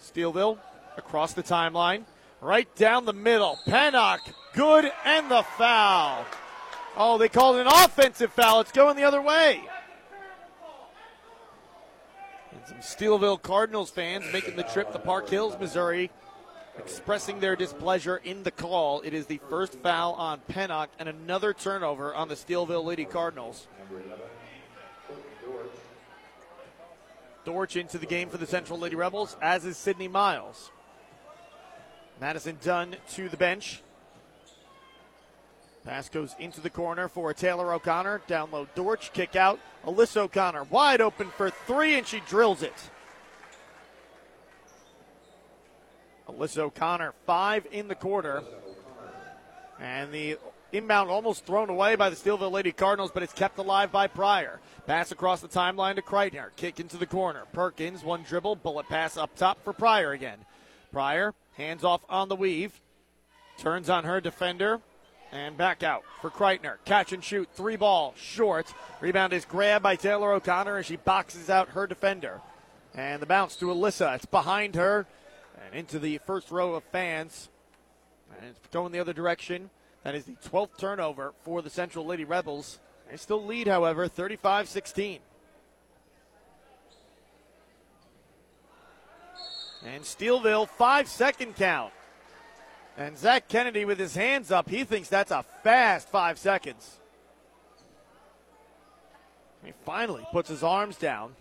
[0.02, 0.58] Steelville
[0.98, 2.04] across the timeline,
[2.42, 3.60] right down the middle.
[3.66, 4.20] Pennock,
[4.54, 6.26] good, and the foul.
[6.96, 8.62] Oh, they called an offensive foul.
[8.62, 9.62] It's going the other way.
[12.54, 16.12] And some Steelville Cardinals fans making the trip to Park Hills, Missouri,
[16.78, 19.02] expressing their displeasure in the call.
[19.02, 23.68] It is the first foul on Pennock and another turnover on the Steelville Lady Cardinals.
[27.46, 30.72] Dortch into the game for the Central Lady Rebels, as is Sydney Miles.
[32.22, 33.82] Madison Dunn to the bench.
[35.86, 38.22] Pass goes into the corner for Taylor O'Connor.
[38.28, 39.60] Down low, Dortch, kick out.
[39.86, 42.74] Alyssa O'Connor wide open for three, and she drills it.
[46.28, 48.44] Alyssa O'Connor, five in the quarter.
[49.78, 50.38] And the
[50.72, 54.62] inbound almost thrown away by the Steelville Lady Cardinals, but it's kept alive by Pryor.
[54.88, 56.56] Pass across the timeline to Kreitner.
[56.56, 57.44] Kick into the corner.
[57.52, 60.40] Perkins, one dribble, bullet pass up top for Pryor again.
[60.94, 62.80] Pryor, hands off on the weave.
[63.58, 64.80] Turns on her defender.
[65.34, 66.76] And back out for Kreitner.
[66.86, 67.50] Catch and shoot.
[67.56, 68.14] Three ball.
[68.16, 68.72] Short.
[69.02, 72.40] Rebound is grabbed by Taylor O'Connor as she boxes out her defender.
[72.94, 74.16] And the bounce to Alyssa.
[74.16, 75.08] It's behind her
[75.66, 77.50] and into the first row of fans.
[78.38, 79.72] And it's going the other direction.
[80.04, 82.80] That is the 12th turnover for the Central Lady Rebels.
[83.10, 85.20] They still lead, however, 35 16.
[89.84, 91.92] And Steelville, five second count.
[92.98, 97.00] And Zach Kennedy with his hands up, he thinks that's a fast five seconds.
[99.64, 101.36] He finally puts his arms down.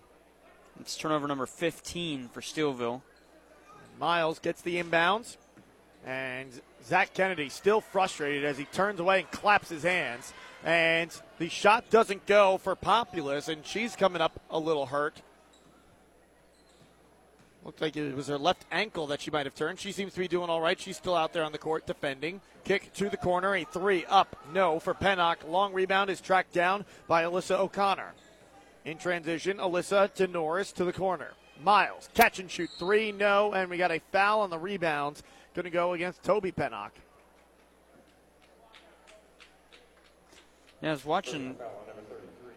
[0.80, 3.02] It's turnover number 15 for Steelville.
[3.98, 5.36] Miles gets the inbounds.
[6.06, 6.48] And
[6.84, 10.32] Zach Kennedy still frustrated as he turns away and claps his hands.
[10.64, 15.20] And the shot doesn't go for Populous, and she's coming up a little hurt.
[17.64, 19.78] Looked like it was her left ankle that she might have turned.
[19.78, 20.80] She seems to be doing all right.
[20.80, 22.40] She's still out there on the court defending.
[22.64, 25.48] Kick to the corner, a three up, no for Pennock.
[25.48, 28.14] Long rebound is tracked down by Alyssa O'Connor.
[28.84, 31.32] In transition, Alyssa to Norris to the corner.
[31.62, 35.22] Miles, catch and shoot three, no, and we got a foul on the rebounds.
[35.54, 36.90] Going to go against Toby Pennock.
[40.80, 41.56] Yeah, I was watching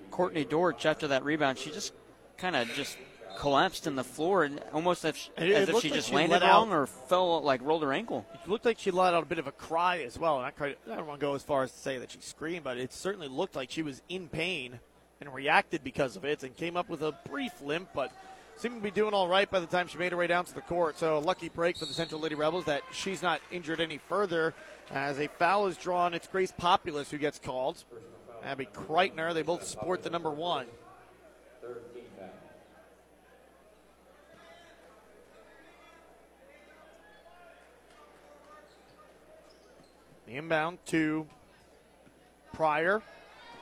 [0.10, 1.60] Courtney Dortch after that rebound.
[1.60, 1.94] She just
[2.38, 2.98] kind of just
[3.38, 6.10] collapsed in the floor and almost as, if, It- as it if she like just
[6.10, 8.26] she landed wrong out- or fell like rolled her ankle.
[8.44, 10.38] It looked like she let out a bit of a cry as well.
[10.38, 12.20] And I, quite, I don't want to go as far as to say that she
[12.22, 14.80] screamed, but it certainly looked like she was in pain
[15.22, 18.12] and reacted because of it and came up with a brief limp, but
[18.58, 20.54] seemed to be doing all right by the time she made her way down to
[20.54, 20.98] the court.
[20.98, 24.54] So a lucky break for the Central Lady Rebels that she's not injured any further
[24.92, 26.14] as a foul is drawn.
[26.14, 27.84] It's Grace Populous who gets called.
[28.44, 30.68] Abby Kreitner, they both sport the number one.
[40.36, 41.26] Inbound to
[42.54, 43.02] Pryor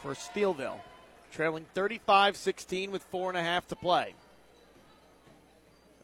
[0.02, 0.80] for Steelville,
[1.32, 4.16] trailing 35 16 with four and a half to play.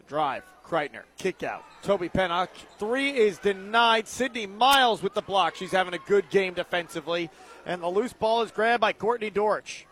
[0.07, 1.63] Drive, Kreitner, kick out.
[1.82, 4.07] Toby Pennock, three is denied.
[4.07, 5.55] Sydney Miles with the block.
[5.55, 7.30] She's having a good game defensively.
[7.65, 9.86] And the loose ball is grabbed by Courtney Dortch.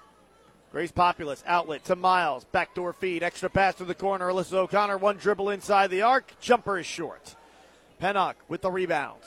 [0.72, 2.46] Grace Populous, outlet to Miles.
[2.46, 4.28] Backdoor feed, extra pass to the corner.
[4.28, 6.34] Alyssa O'Connor, one dribble inside the arc.
[6.40, 7.36] Jumper is short.
[8.02, 9.22] Pennock with the rebound.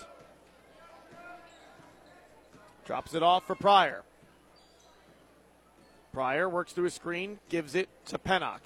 [2.85, 4.03] Drops it off for Pryor.
[6.13, 8.61] Pryor works through a screen, gives it to Pennock.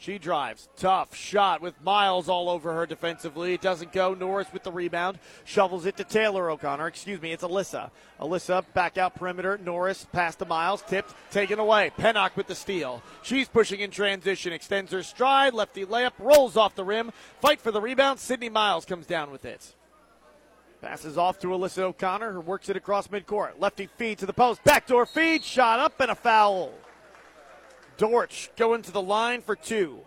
[0.00, 0.66] She drives.
[0.78, 3.52] Tough shot with Miles all over her defensively.
[3.52, 4.14] It doesn't go.
[4.14, 5.18] Norris with the rebound.
[5.44, 6.86] Shovels it to Taylor O'Connor.
[6.86, 7.90] Excuse me, it's Alyssa.
[8.18, 9.58] Alyssa back out perimeter.
[9.62, 10.80] Norris past to Miles.
[10.80, 11.14] Tipped.
[11.30, 11.92] Taken away.
[11.98, 13.02] Pennock with the steal.
[13.22, 14.54] She's pushing in transition.
[14.54, 15.52] Extends her stride.
[15.52, 16.12] Lefty layup.
[16.18, 17.12] Rolls off the rim.
[17.42, 18.20] Fight for the rebound.
[18.20, 19.74] Sydney Miles comes down with it.
[20.80, 23.52] Passes off to Alyssa O'Connor, who works it across midcourt.
[23.58, 24.64] Lefty feed to the post.
[24.64, 25.44] Backdoor feed.
[25.44, 26.72] Shot up and a foul.
[27.98, 30.00] Dortch going to the line for two.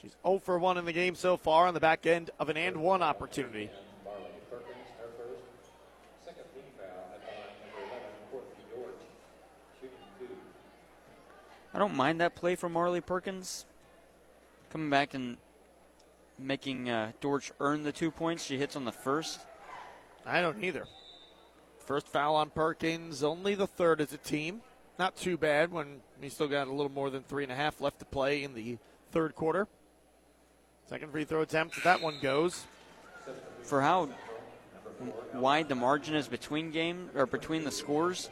[0.00, 2.56] She's 0 for 1 in the game so far on the back end of an
[2.56, 3.70] and one opportunity.
[4.02, 6.24] Marley Perkins, her first.
[6.24, 8.94] Second team foul at the line, number 11, Courtney George,
[9.78, 10.34] shooting two.
[11.74, 13.66] I don't mind that play from Marley Perkins.
[14.70, 15.36] Coming back and
[16.38, 18.44] making uh, Dortch earn the two points.
[18.44, 19.40] She hits on the first.
[20.26, 20.86] I don't either.
[21.78, 24.62] First foul on Perkins, only the third as a team.
[24.98, 27.80] Not too bad when we still got a little more than three and a half
[27.80, 28.78] left to play in the
[29.10, 29.66] third quarter.
[30.88, 32.64] Second free throw attempt, that one goes.
[33.62, 34.10] For how
[35.34, 38.30] wide the margin is between game or between the scores,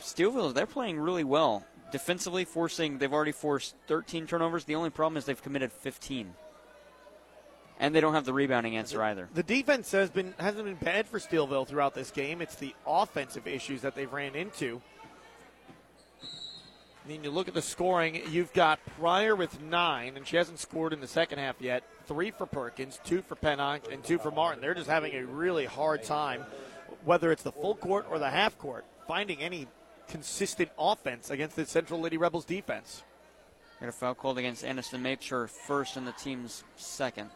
[0.00, 4.64] Steelville they're playing really well defensively, forcing they've already forced 13 turnovers.
[4.64, 6.34] The only problem is they've committed 15,
[7.82, 9.28] and they don't have the rebounding answer either.
[9.34, 12.40] The defense has been hasn't been bad for Steelville throughout this game.
[12.40, 14.80] It's the offensive issues that they've ran into.
[17.04, 20.60] I mean, you look at the scoring, you've got Pryor with nine, and she hasn't
[20.60, 21.82] scored in the second half yet.
[22.06, 24.60] Three for Perkins, two for Pennock, and two for Martin.
[24.60, 26.44] They're just having a really hard time,
[27.04, 29.66] whether it's the full court or the half court, finding any
[30.06, 33.02] consistent offense against the Central Lady Rebels defense.
[33.80, 37.30] Got a foul called against Aniston Mapes, her first and the team's second.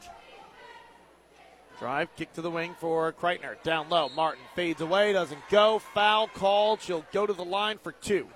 [1.78, 3.62] Drive, kick to the wing for Kreitner.
[3.62, 5.78] Down low, Martin fades away, doesn't go.
[5.78, 6.80] Foul called.
[6.80, 8.28] She'll go to the line for two.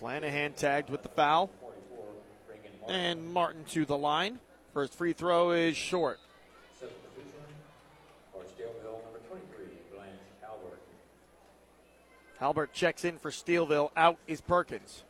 [0.00, 1.50] Clanahan tagged with the foul.
[2.88, 4.38] And Martin to the line.
[4.72, 6.20] First free throw is short.
[6.78, 7.32] Substitution
[8.32, 10.10] for Steelville, number 23, Blanche
[10.40, 10.80] Halbert.
[12.40, 13.90] Halbert checks in for Steelville.
[13.96, 15.02] Out is Perkins.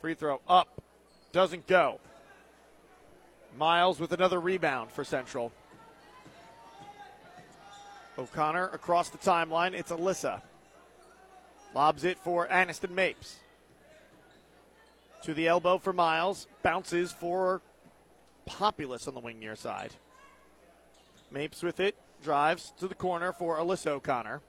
[0.00, 0.82] Free throw up.
[1.32, 2.00] Doesn't go.
[3.56, 5.52] Miles with another rebound for Central.
[8.18, 9.72] O'Connor across the timeline.
[9.72, 10.40] It's Alyssa.
[11.74, 13.36] Lobs it for Aniston Mapes.
[15.24, 16.46] To the elbow for Miles.
[16.62, 17.60] Bounces for
[18.46, 19.92] Populous on the wing near side.
[21.30, 21.96] Mapes with it.
[22.24, 24.40] Drives to the corner for Alyssa O'Connor.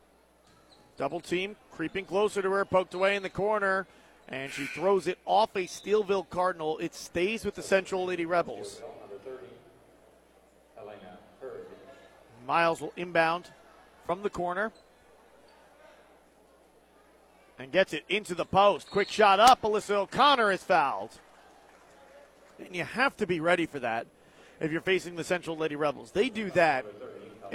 [0.96, 3.86] Double team, creeping closer to her, poked away in the corner,
[4.30, 6.78] and she throws it off a Steelville Cardinal.
[6.78, 8.82] It stays with the Central Lady Rebels.
[9.02, 9.38] Number 30,
[10.78, 11.66] Helena Hurd.
[12.48, 13.52] Miles will inbound
[14.06, 14.72] from the corner
[17.60, 18.90] and gets it into the post.
[18.90, 19.64] Quick shot up.
[19.64, 21.20] Alyssa O'Connor is fouled.
[22.58, 24.08] And you have to be ready for that
[24.62, 26.12] if you're facing the Central Lady Rebels.
[26.12, 26.86] They do that,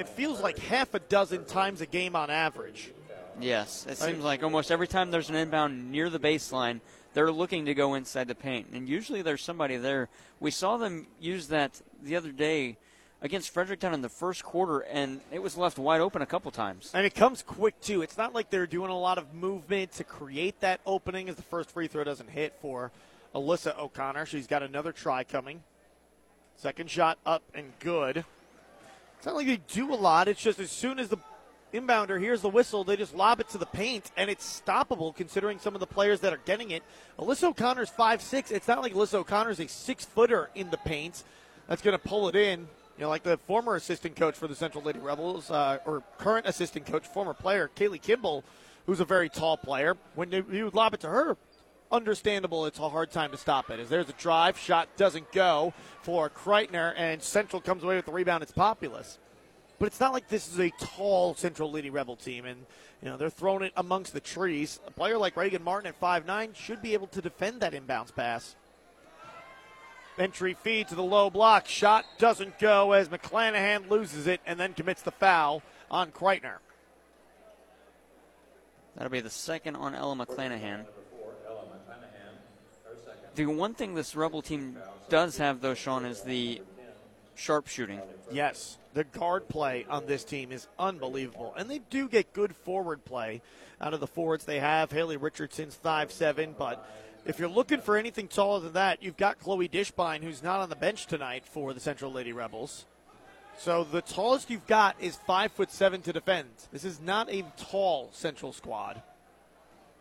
[0.00, 2.90] it feels like half a dozen times a game on average.
[3.38, 6.80] Yes, it seems like almost every time there's an inbound near the baseline,
[7.12, 10.08] they're looking to go inside the paint, and usually there's somebody there.
[10.40, 12.78] We saw them use that the other day
[13.20, 16.90] against Fredericktown in the first quarter, and it was left wide open a couple times.
[16.94, 18.00] And it comes quick, too.
[18.00, 21.42] It's not like they're doing a lot of movement to create that opening as the
[21.42, 22.90] first free throw doesn't hit for
[23.34, 24.24] Alyssa O'Connor.
[24.24, 25.62] She's got another try coming.
[26.56, 28.24] Second shot up and good.
[29.20, 30.28] It's not like they do a lot.
[30.28, 31.18] It's just as soon as the
[31.74, 35.58] inbounder hears the whistle, they just lob it to the paint, and it's stoppable considering
[35.58, 36.82] some of the players that are getting it.
[37.18, 38.50] Alyssa O'Connor's five six.
[38.50, 41.22] It's not like Alyssa O'Connor's a six footer in the paint
[41.68, 42.60] that's going to pull it in.
[42.60, 42.66] You
[43.02, 46.86] know, like the former assistant coach for the Central Lady Rebels, uh, or current assistant
[46.86, 48.42] coach, former player Kaylee Kimball,
[48.86, 49.98] who's a very tall player.
[50.14, 51.36] When you would lob it to her,
[51.90, 52.66] understandable.
[52.66, 53.80] It's a hard time to stop it.
[53.80, 58.12] As there's a drive, shot doesn't go for Kreitner, and Central comes away with the
[58.12, 58.42] rebound.
[58.42, 59.18] It's Populous.
[59.78, 62.66] But it's not like this is a tall Central Lady Rebel team, and
[63.02, 64.78] you know they're throwing it amongst the trees.
[64.86, 68.56] A player like Reagan Martin at 5'9 should be able to defend that inbounds pass.
[70.18, 71.66] Entry feed to the low block.
[71.66, 76.56] Shot doesn't go as McClanahan loses it and then commits the foul on Kreitner.
[78.96, 80.60] That'll be the second on Ella McClanahan.
[80.60, 82.34] Number four, Ella McClanahan,
[82.84, 83.19] her second.
[83.34, 84.76] The one thing this Rebel team
[85.08, 86.62] does have, though, Sean, is the
[87.36, 88.00] sharpshooting.
[88.30, 93.04] Yes, the guard play on this team is unbelievable, and they do get good forward
[93.04, 93.40] play
[93.80, 94.92] out of the forwards they have.
[94.92, 96.86] Haley Richardson's five seven, but
[97.24, 100.68] if you're looking for anything taller than that, you've got Chloe Dishbine, who's not on
[100.68, 102.84] the bench tonight for the Central Lady Rebels.
[103.58, 106.48] So the tallest you've got is five foot seven to defend.
[106.72, 109.02] This is not a tall Central squad.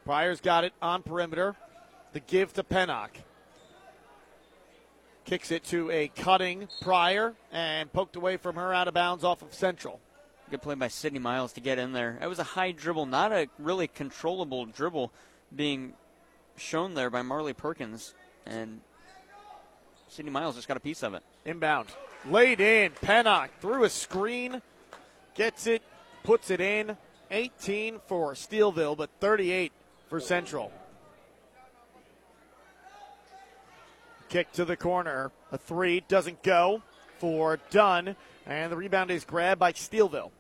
[0.04, 1.56] Pryor's got it on perimeter.
[2.14, 3.10] The give to Pennock.
[5.26, 9.44] Kicks it to a cutting Pryor and poked away from her out of bounds off
[9.44, 10.00] of Central.
[10.50, 12.18] Good play by Sydney Miles to get in there.
[12.20, 15.12] It was a high dribble, not a really controllable dribble
[15.56, 15.94] being
[16.58, 18.16] shown there by Marley Perkins.
[18.48, 18.82] And
[20.08, 21.22] Sydney Miles just got a piece of it.
[21.46, 21.90] Inbound.
[22.28, 22.94] Laid in.
[22.94, 24.64] Pennock through a screen.
[25.36, 25.84] Gets it.
[26.24, 26.98] Puts it in.
[27.30, 29.72] 18 for Steelville, but 38
[30.10, 30.72] for Central.
[34.30, 35.32] Kick to the corner.
[35.52, 36.82] A three doesn't go
[37.18, 38.16] for Dunn.
[38.46, 40.32] And the rebound is grabbed by Steelville.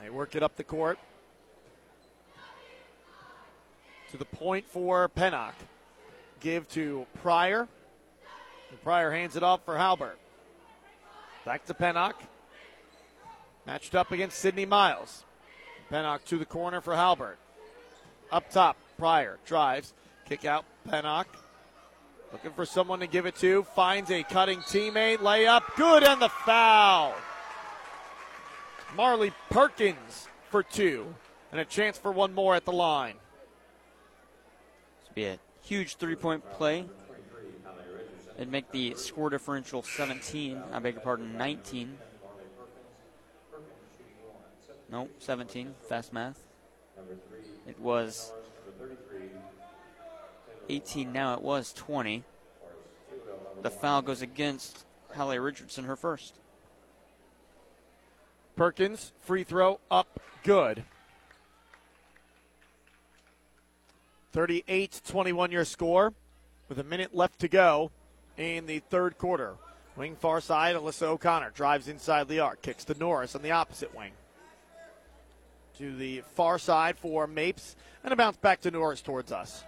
[0.00, 0.98] They work it up the court.
[4.10, 5.54] To the point for Pennock.
[6.40, 7.68] Give to Pryor.
[8.70, 10.18] And Pryor hands it off for Halbert.
[11.44, 12.14] Back to Pennock.
[13.66, 15.24] Matched up against Sydney Miles.
[15.90, 17.38] Pennock to the corner for Halbert.
[18.32, 19.92] Up top, Pryor drives.
[20.26, 21.26] Kick out, Pennock.
[22.34, 23.62] Looking for someone to give it to.
[23.62, 25.18] Finds a cutting teammate.
[25.18, 25.62] Layup.
[25.76, 27.14] Good and the foul.
[28.96, 31.14] Marley Perkins for two.
[31.52, 33.14] And a chance for one more at the line.
[34.98, 36.86] This would be a huge three point play.
[38.36, 40.60] It'd make the score differential 17.
[40.72, 41.96] I beg your pardon, 19.
[44.90, 45.72] No, 17.
[45.88, 46.42] Fast math.
[47.68, 48.32] It was
[50.68, 51.34] 18 now.
[51.34, 52.24] It was 20.
[53.62, 54.84] The foul goes against
[55.14, 56.38] Hallie Richardson, her first.
[58.56, 60.84] Perkins, free throw up, good.
[64.32, 66.12] 38 21 your score
[66.68, 67.90] with a minute left to go
[68.36, 69.54] in the third quarter.
[69.96, 73.94] Wing far side, Alyssa O'Connor drives inside the arc, kicks to Norris on the opposite
[73.94, 74.10] wing.
[75.78, 79.62] To the far side for Mapes, and a bounce back to Norris towards us.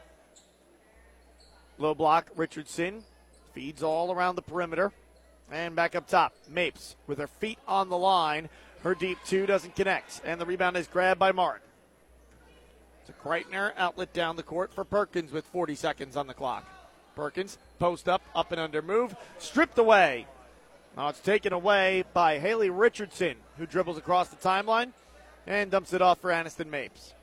[1.78, 3.04] Low block, Richardson
[3.52, 4.92] feeds all around the perimeter.
[5.50, 8.48] And back up top, Mapes with her feet on the line.
[8.82, 11.62] Her deep two doesn't connect, and the rebound is grabbed by Martin.
[13.06, 16.64] To Kreitner, outlet down the court for Perkins with 40 seconds on the clock.
[17.14, 20.26] Perkins, post up, up and under move, stripped away.
[20.96, 24.92] Now it's taken away by Haley Richardson, who dribbles across the timeline
[25.46, 27.14] and dumps it off for Aniston Mapes.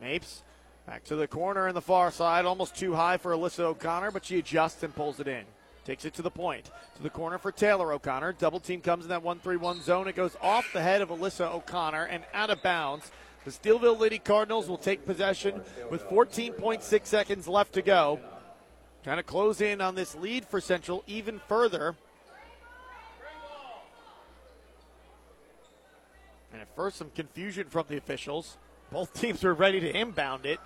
[0.00, 0.42] Mapes
[0.90, 4.24] back to the corner in the far side, almost too high for Alyssa O'Connor, but
[4.24, 5.44] she adjusts and pulls it in.
[5.84, 6.68] Takes it to the point.
[6.96, 8.32] To the corner for Taylor O'Connor.
[8.32, 10.08] Double team comes in that 1 3 1 zone.
[10.08, 13.12] It goes off the head of Alyssa O'Connor and out of bounds.
[13.44, 15.62] The Steelville Lady Cardinals will take possession
[15.92, 18.18] with 14.6 seconds left to go.
[19.04, 21.94] Trying to close in on this lead for Central even further.
[26.52, 28.58] And at first, some confusion from the officials.
[28.90, 30.58] Both teams were ready to inbound it.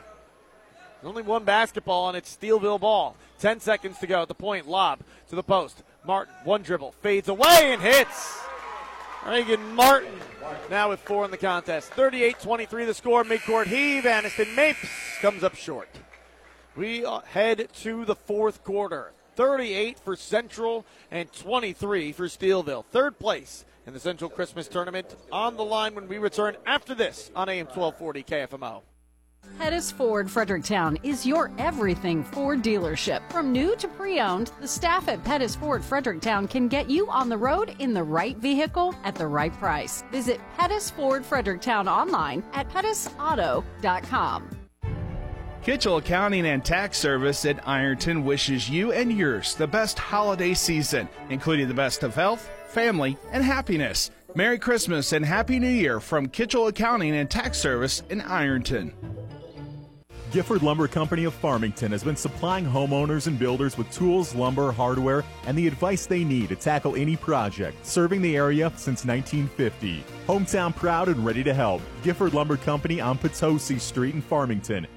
[1.05, 3.17] Only one basketball, and it's Steelville ball.
[3.39, 4.67] Ten seconds to go at the point.
[4.67, 5.83] Lob to the post.
[6.07, 8.41] Martin, one dribble, fades away and hits.
[9.27, 10.13] Reagan Martin
[10.69, 11.91] now with four in the contest.
[11.93, 13.25] 38 23 the score.
[13.25, 14.05] Midcourt heave.
[14.05, 14.89] Aniston Mapes
[15.21, 15.89] comes up short.
[16.77, 19.13] We uh, head to the fourth quarter.
[19.37, 22.85] 38 for Central and 23 for Steelville.
[22.87, 27.31] Third place in the Central Christmas Tournament on the line when we return after this
[27.35, 28.83] on AM 1240 KFMO.
[29.59, 33.21] Pettis Ford Fredericktown is your everything Ford dealership.
[33.31, 37.29] From new to pre owned, the staff at Pettis Ford Fredericktown can get you on
[37.29, 40.03] the road in the right vehicle at the right price.
[40.11, 44.51] Visit Pettis Ford Fredericktown online at pettisauto.com.
[45.63, 51.09] Kitchell Accounting and Tax Service at Ironton wishes you and yours the best holiday season,
[51.31, 54.11] including the best of health, family, and happiness.
[54.35, 58.93] Merry Christmas and Happy New Year from Kitchell Accounting and Tax Service in Ironton.
[60.35, 65.23] Gifford Lumber Company of Farmington has been supplying homeowners and builders with tools, lumber, hardware,
[65.47, 70.03] and the advice they need to tackle any project, serving the area since 1950.
[70.27, 71.83] Hometown proud and ready to help.
[72.03, 74.89] Gifford Lumber Company on Potosi Street in Farmington.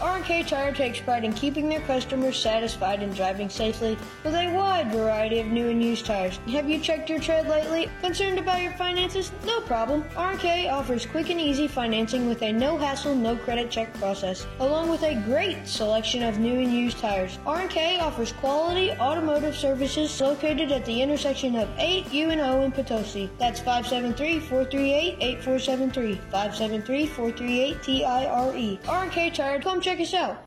[0.00, 4.90] R&K Tire takes pride in keeping their customers satisfied and driving safely with a wide
[4.90, 6.40] variety of new and used tires.
[6.48, 7.88] Have you checked your tread lately?
[8.00, 9.30] Concerned about your finances?
[9.46, 10.04] No problem.
[10.16, 15.14] R&K offers quick and easy financing with a no-hassle, no-credit check process, along with a
[15.26, 17.38] great selection of new and used tires.
[17.46, 22.72] R&K offers quality automotive services located at the intersection of 8 U and O in
[22.72, 23.30] Potosi.
[23.38, 26.18] That's 573-438-8473.
[26.32, 28.78] 573-438-TIRE.
[28.88, 30.38] R&K Tire, check us out.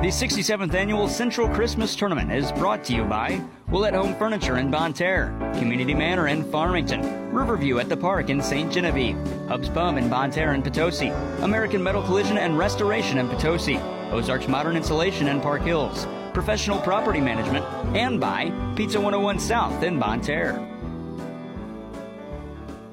[0.00, 4.70] The 67th Annual Central Christmas Tournament is brought to you by Willett Home Furniture in
[4.70, 8.72] Bonne Terre, Community Manor in Farmington, Riverview at the Park in St.
[8.72, 9.16] Genevieve,
[9.48, 11.08] Hub's Pub in Bonne Terre and Potosi,
[11.42, 13.76] American Metal Collision and Restoration in Potosi,
[14.10, 17.64] Ozarks Modern Insulation in Park Hills, Professional Property Management,
[17.96, 20.77] and by Pizza 101 South in Bonne Terre.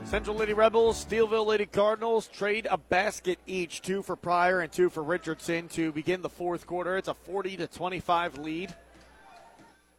[0.05, 4.91] Central Lady Rebels, Steelville Lady Cardinals trade a basket each, two for Pryor and two
[4.91, 6.95] for Richardson to begin the fourth quarter.
[6.95, 8.75] It's a 40 to 25 lead.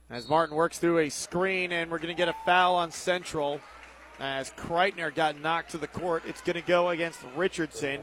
[0.08, 3.60] As Martin works through a screen, and we're going to get a foul on Central.
[4.20, 8.00] As Kreitner got knocked to the court, it's going to go against Richardson.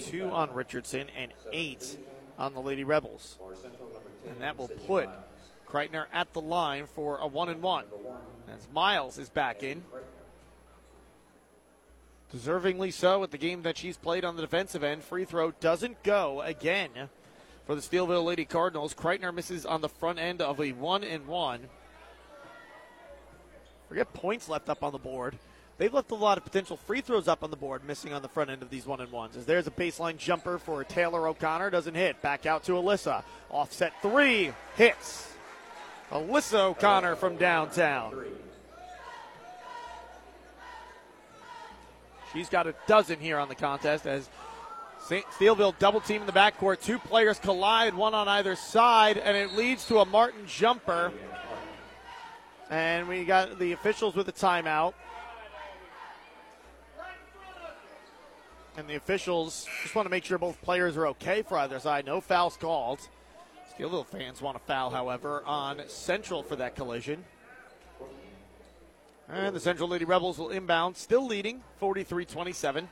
[0.00, 1.98] Two on Richardson and eight
[2.38, 3.36] on the Lady Rebels.
[4.30, 5.08] And that will put
[5.74, 7.84] Kreitner at the line for a one and one.
[8.48, 9.82] As Miles is back in.
[12.32, 15.02] Deservingly so at the game that she's played on the defensive end.
[15.02, 16.90] Free throw doesn't go again
[17.66, 18.94] for the Steelville Lady Cardinals.
[18.94, 21.60] Kreitner misses on the front end of a one and one.
[23.88, 25.36] Forget points left up on the board.
[25.76, 28.28] They've left a lot of potential free throws up on the board, missing on the
[28.28, 29.36] front end of these one and ones.
[29.36, 32.22] As there's a baseline jumper for Taylor O'Connor, doesn't hit.
[32.22, 33.24] Back out to Alyssa.
[33.50, 35.33] Offset three hits.
[36.10, 38.24] Alyssa O'Connor from downtown.
[42.32, 44.28] She's got a dozen here on the contest as
[45.06, 45.24] St.
[45.26, 46.80] Steelville double team in the backcourt.
[46.80, 51.12] Two players collide, one on either side, and it leads to a Martin jumper.
[52.70, 54.94] And we got the officials with a timeout.
[58.76, 62.06] And the officials just want to make sure both players are okay for either side.
[62.06, 62.98] No fouls called.
[63.78, 67.24] Steelville fans want a foul, however, on Central for that collision.
[69.28, 72.88] And the Central Lady Rebels will inbound, still leading 43 27.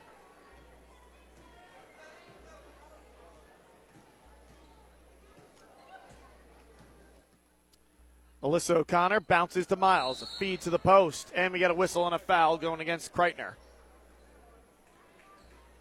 [8.43, 12.05] Alyssa O'Connor bounces to Miles, a feed to the post, and we got a whistle
[12.05, 13.53] and a foul going against Kreitner.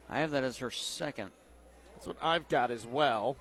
[0.08, 1.32] I have that as her second.
[1.94, 3.36] That's what I've got as well.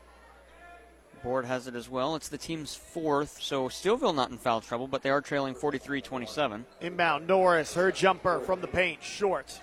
[1.24, 2.16] Board has it as well.
[2.16, 6.02] It's the team's fourth, so Steelville not in foul trouble, but they are trailing 43
[6.02, 6.66] 27.
[6.82, 9.60] Inbound, Norris, her jumper from the paint, short.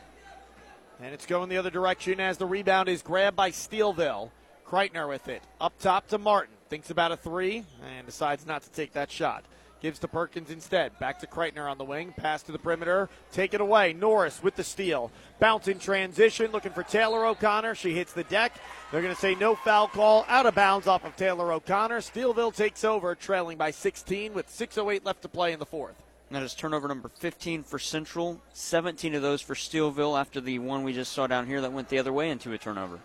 [1.01, 4.31] And it's going the other direction as the rebound is grabbed by Steelville.
[4.67, 5.43] Kreitner with it.
[5.61, 6.55] Up top to Martin.
[6.69, 9.45] Thinks about a three and decides not to take that shot.
[9.81, 10.99] Gives to Perkins instead.
[10.99, 12.13] Back to Kreitner on the wing.
[12.17, 13.09] Pass to the perimeter.
[13.31, 13.93] Take it away.
[13.93, 15.13] Norris with the steal.
[15.39, 16.51] Bounce in transition.
[16.51, 17.77] Looking for Taylor O'Connor.
[17.77, 18.55] She hits the deck.
[18.91, 20.25] They're going to say no foul call.
[20.29, 22.01] Out of bounds off of Taylor O'Connor.
[22.01, 26.03] Steelville takes over, trailing by 16 with 6.08 left to play in the fourth.
[26.31, 30.85] That is turnover number 15 for Central, 17 of those for Steelville after the one
[30.85, 32.99] we just saw down here that went the other way into a turnover.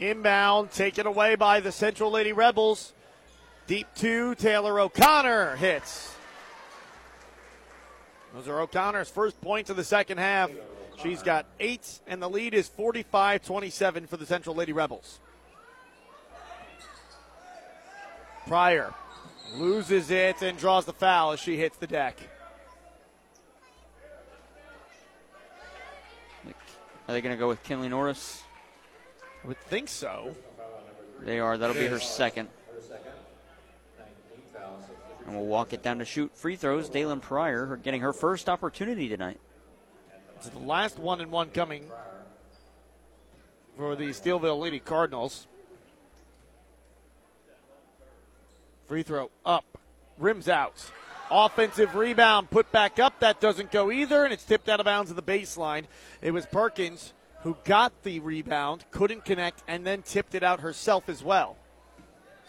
[0.00, 2.92] Inbound, taken away by the Central Lady Rebels.
[3.66, 6.14] Deep two, Taylor O'Connor hits.
[8.34, 10.50] Those are O'Connor's first points of the second half.
[11.02, 15.20] She's got eight, and the lead is 45 27 for the Central Lady Rebels.
[18.46, 18.94] Pryor
[19.54, 22.18] loses it and draws the foul as she hits the deck.
[27.08, 28.42] Are they going to go with Kinley Norris?
[29.44, 30.34] I would think so.
[31.20, 31.56] They are.
[31.56, 32.48] That'll be her second.
[35.26, 36.88] And we'll walk it down to shoot free throws.
[36.88, 39.40] Dalen Pryor getting her first opportunity tonight.
[40.36, 41.86] It's the last one and one coming
[43.76, 45.46] for the Steelville Lady Cardinals.
[48.86, 49.64] Free throw up,
[50.16, 50.90] rims out.
[51.28, 53.18] Offensive rebound put back up.
[53.18, 55.86] That doesn't go either, and it's tipped out of bounds at the baseline.
[56.22, 57.12] It was Perkins
[57.42, 61.56] who got the rebound, couldn't connect, and then tipped it out herself as well.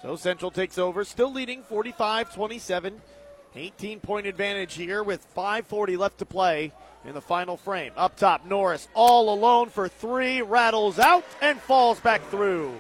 [0.02, 3.02] So Central takes over, still leading 45 27.
[3.56, 6.72] 18 point advantage here with 5.40 left to play
[7.06, 7.92] in the final frame.
[7.98, 12.74] Up top, Norris all alone for three, rattles out and falls back through.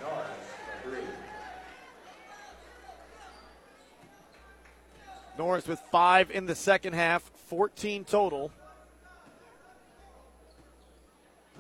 [5.38, 8.52] Norris with five in the second half, 14 total.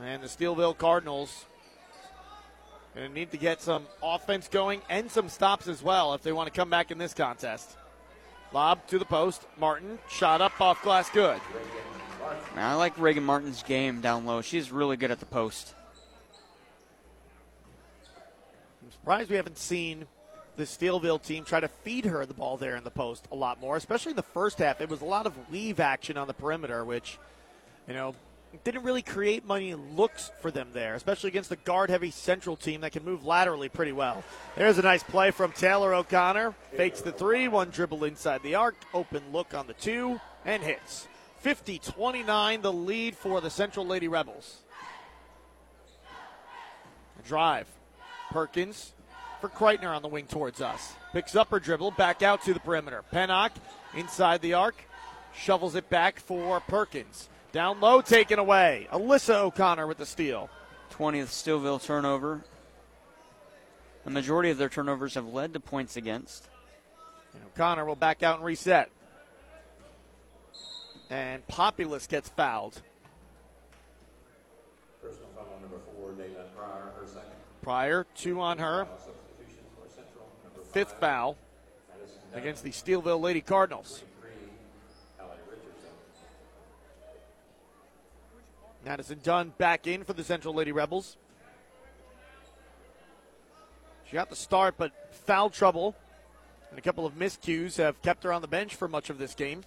[0.01, 1.45] And the Steelville Cardinals
[2.98, 6.32] going to need to get some offense going and some stops as well if they
[6.32, 7.78] want to come back in this contest.
[8.54, 9.45] Lob to the post.
[9.60, 11.10] Martin shot up off glass.
[11.10, 11.39] Good.
[12.56, 14.41] Man, I like Reagan Martin's game down low.
[14.41, 15.76] She's really good at the post.
[18.84, 20.08] I'm surprised we haven't seen
[20.56, 23.62] the Steelville team try to feed her the ball there in the post a lot
[23.62, 24.82] more, especially in the first half.
[24.82, 27.20] It was a lot of weave action on the perimeter, which,
[27.88, 28.16] you know,
[28.64, 32.82] didn't really create many looks for them there, especially against the guard heavy Central team
[32.82, 34.24] that can move laterally pretty well.
[34.55, 36.53] There's a nice play from Taylor O'Connor.
[36.76, 41.08] Fakes the three, one dribble inside the arc, open look on the two, and hits.
[41.39, 44.62] 50 29, the lead for the Central Lady Rebels.
[47.26, 47.68] Drive.
[48.32, 48.93] Perkins
[49.39, 50.93] for Kreitner on the wing towards us.
[51.14, 53.03] Picks up her dribble, back out to the perimeter.
[53.14, 53.51] Pennock
[53.95, 54.76] inside the arc,
[55.34, 57.30] shovels it back for Perkins.
[57.52, 58.88] Down low, taken away.
[58.91, 60.50] Alyssa O'Connor with the steal.
[60.91, 62.43] 20th Steelville turnover.
[64.04, 66.48] The majority of their turnovers have led to points against.
[67.34, 68.89] And O'Connor will back out and reset.
[71.10, 72.82] And Populous gets fouled.
[75.02, 77.32] Personal foul on number four, Dayton Pryor, her second.
[77.62, 78.88] Pryor, two on her.
[78.98, 81.38] Substitution for Central, number Fifth foul
[82.34, 84.04] against the Steelville Lady Cardinals.
[84.20, 84.32] three,
[85.20, 85.89] Allie Richardson.
[88.86, 91.17] Madison Dunn back in for the Central Lady Rebels.
[94.05, 94.91] She got the start, but
[95.25, 95.95] foul trouble
[96.69, 99.34] and a couple of miscues have kept her on the bench for much of this
[99.34, 99.63] game.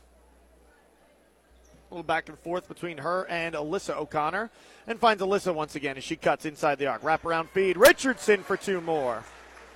[1.91, 4.51] A little back and forth between her and Alyssa O'Connor.
[4.87, 7.03] And finds Alyssa once again as she cuts inside the arc.
[7.03, 7.77] Wraparound feed.
[7.77, 9.25] Richardson for two more.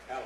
[0.09, 0.22] Allie.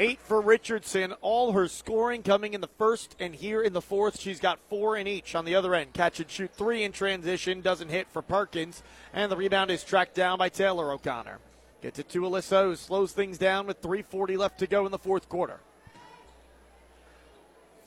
[0.00, 1.12] Eight for Richardson.
[1.20, 4.18] All her scoring coming in the first and here in the fourth.
[4.18, 5.92] She's got four in each on the other end.
[5.92, 7.60] Catch and shoot three in transition.
[7.60, 8.82] Doesn't hit for Perkins.
[9.12, 11.38] And the rebound is tracked down by Taylor O'Connor.
[11.82, 14.98] Gets it to Alyssa, who slows things down with 3.40 left to go in the
[14.98, 15.60] fourth quarter.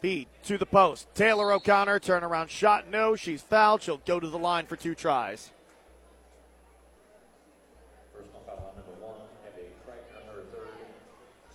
[0.02, 1.08] Feed to the post.
[1.16, 2.90] Taylor O'Connor, turnaround shot.
[2.90, 3.82] No, she's fouled.
[3.82, 5.50] She'll go to the line for two tries.
[8.14, 9.16] Personal foul on number one,
[9.48, 10.68] Abby Kreitner, her third.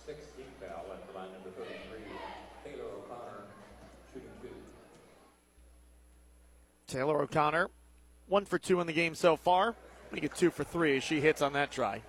[0.03, 1.99] Sixth team foul at the line number 33,
[2.65, 3.43] Taylor O'Connor,
[4.11, 4.49] shooting two.
[6.89, 7.69] Taylor O'Connor,
[8.27, 9.75] one for two in the game so far.
[10.11, 12.01] We get two for three as she hits on that try.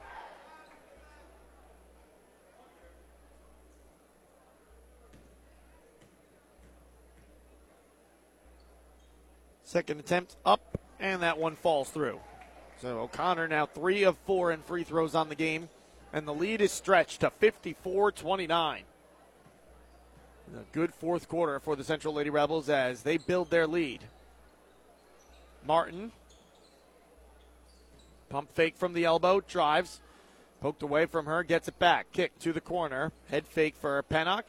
[9.62, 12.18] Second attempt up, and that one falls through.
[12.80, 15.68] So O'Connor now three of four in free throws on the game,
[16.12, 18.82] and the lead is stretched to 54 29.
[20.56, 24.00] A good fourth quarter for the Central Lady Rebels as they build their lead.
[25.66, 26.12] Martin.
[28.28, 30.00] Pump fake from the elbow, drives.
[30.60, 32.12] Poked away from her, gets it back.
[32.12, 33.12] Kick to the corner.
[33.28, 34.44] Head fake for Pennock.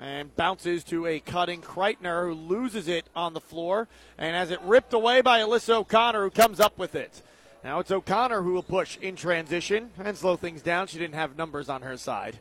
[0.00, 4.60] And bounces to a cutting Kreitner who loses it on the floor and has it
[4.62, 7.22] ripped away by Alyssa O'Connor who comes up with it.
[7.64, 10.86] Now it's O'Connor who will push in transition and slow things down.
[10.88, 12.38] She didn't have numbers on her side.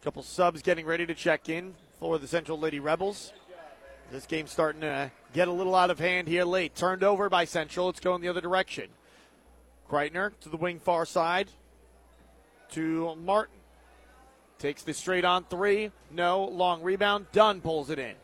[0.00, 3.32] A Couple subs getting ready to check in for the Central Lady Rebels.
[4.14, 6.76] This game's starting to get a little out of hand here late.
[6.76, 7.88] Turned over by Central.
[7.88, 8.90] It's going the other direction.
[9.90, 11.48] Kreitner to the wing far side
[12.70, 13.56] to Martin.
[14.60, 15.90] Takes the straight on three.
[16.12, 16.44] No.
[16.44, 17.26] Long rebound.
[17.32, 18.14] Dunn pulls it in.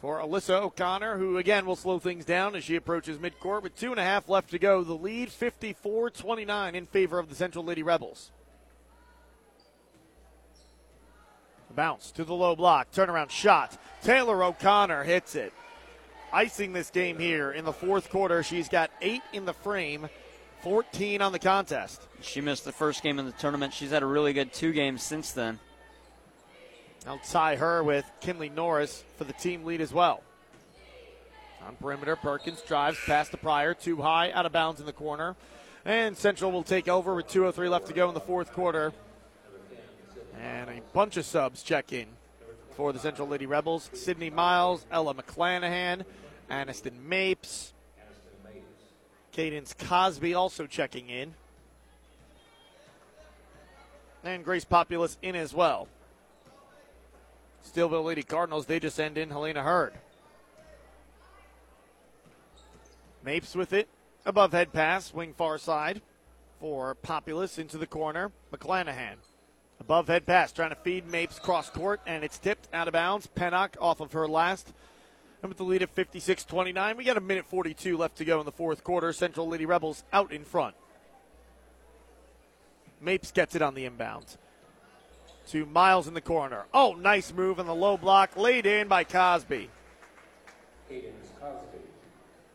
[0.00, 3.90] For Alyssa O'Connor, who again will slow things down as she approaches midcourt with two
[3.90, 4.82] and a half left to go.
[4.82, 8.30] The lead 54 29 in favor of the Central Lady Rebels.
[11.74, 12.90] Bounce to the low block.
[12.92, 13.76] Turnaround shot.
[14.02, 15.52] Taylor O'Connor hits it.
[16.32, 18.42] Icing this game here in the fourth quarter.
[18.42, 20.08] She's got eight in the frame,
[20.62, 22.02] 14 on the contest.
[22.20, 23.72] She missed the first game in the tournament.
[23.72, 25.58] She's had a really good two games since then.
[27.06, 30.22] I'll tie her with Kinley Norris for the team lead as well.
[31.66, 35.36] On perimeter, Perkins drives past the Pryor, too high, out of bounds in the corner.
[35.84, 38.92] And Central will take over with 2.03 left to go in the fourth quarter.
[40.40, 42.06] And a bunch of subs check in
[42.76, 43.90] for the Central Lady Rebels.
[43.92, 46.04] Sydney Miles, Ella McClanahan,
[46.50, 47.72] Aniston Mapes,
[49.32, 51.34] Cadence Cosby also checking in.
[54.22, 55.88] And Grace Populous in as well.
[57.66, 59.94] Steelville Lady Cardinals, they just send in Helena Hurd.
[63.24, 63.88] Mapes with it.
[64.26, 66.00] Above head pass, wing far side
[66.60, 68.32] for Populous into the corner.
[68.52, 69.16] McClanahan.
[69.84, 73.28] Above head pass, trying to feed Mapes cross court, and it's tipped out of bounds.
[73.36, 74.72] Pennock off of her last.
[75.42, 78.40] And with the lead of 56 29, we got a minute 42 left to go
[78.40, 79.12] in the fourth quarter.
[79.12, 80.74] Central Lady Rebels out in front.
[82.98, 84.38] Mapes gets it on the inbound.
[85.48, 86.64] To Miles in the corner.
[86.72, 89.68] Oh, nice move in the low block, laid in by Cosby.
[90.88, 91.78] Cosby.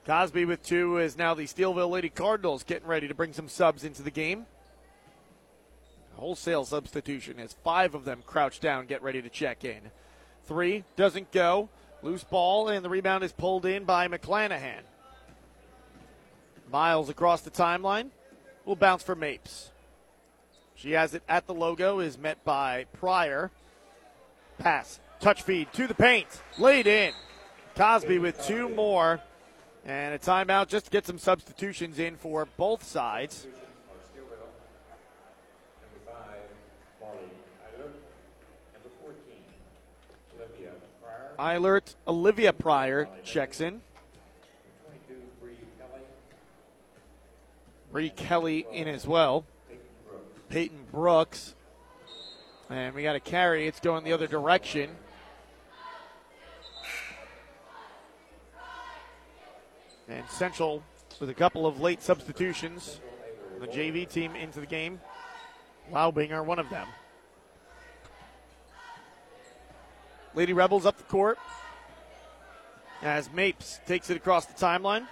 [0.03, 3.83] Cosby with two is now the Steelville Lady Cardinals getting ready to bring some subs
[3.83, 4.47] into the game.
[6.19, 9.79] Wholesale substitution as five of them crouch down, get ready to check in.
[10.45, 11.69] Three doesn't go.
[12.01, 14.81] Loose ball, and the rebound is pulled in by McClanahan.
[16.71, 18.09] Miles across the timeline.
[18.65, 19.71] Will bounce for Mapes.
[20.75, 23.51] She has it at the logo, is met by Pryor.
[24.59, 26.27] Pass, touch feed to the paint,
[26.57, 27.13] laid in.
[27.75, 29.19] Cosby with two more,
[29.85, 33.45] and a timeout just to get some substitutions in for both sides.
[35.81, 36.39] Number five,
[37.01, 37.27] Marley
[37.75, 37.95] Eilert.
[38.73, 39.15] Number 14,
[40.37, 40.71] Olivia
[41.03, 41.27] Pryor.
[41.39, 43.79] Eilert, Olivia Pryor checks in.
[45.07, 45.21] 22,
[45.79, 46.01] Kelly.
[47.93, 49.45] Bree Kelly in as well.
[50.49, 51.55] Peyton Brooks.
[52.69, 53.67] And we got a carry.
[53.67, 54.89] It's going the other direction.
[60.09, 60.83] And Central
[61.21, 62.99] with a couple of late substitutions.
[63.61, 64.99] The JV team into the game.
[65.89, 66.87] Laubinger, one of them.
[70.35, 71.37] Lady Rebels up the court.
[73.01, 75.07] As Mapes takes it across the timeline.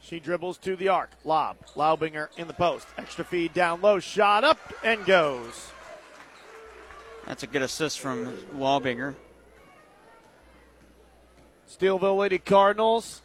[0.00, 1.10] She dribbles to the arc.
[1.24, 1.56] Lob.
[1.76, 2.86] Laubinger in the post.
[2.96, 4.00] Extra feed down low.
[4.00, 5.70] Shot up and goes.
[7.26, 8.26] That's a good assist from
[8.56, 9.14] Laubinger.
[11.70, 13.20] Steelville Lady Cardinals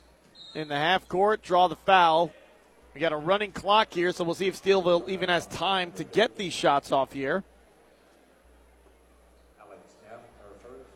[0.54, 2.32] in the half court draw the foul.
[2.94, 6.04] We got a running clock here, so we'll see if Steelville even has time to
[6.04, 7.44] get these shots off here.
[9.60, 10.92] Alex Neff, her first.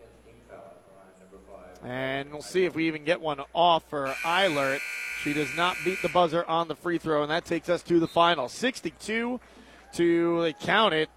[0.00, 1.67] 10th team foul on number five.
[1.84, 4.80] And we'll see if we even get one off for Eilert.
[5.22, 8.00] She does not beat the buzzer on the free throw, and that takes us to
[8.00, 8.48] the final.
[8.48, 9.40] 62
[9.94, 11.08] to, they count it,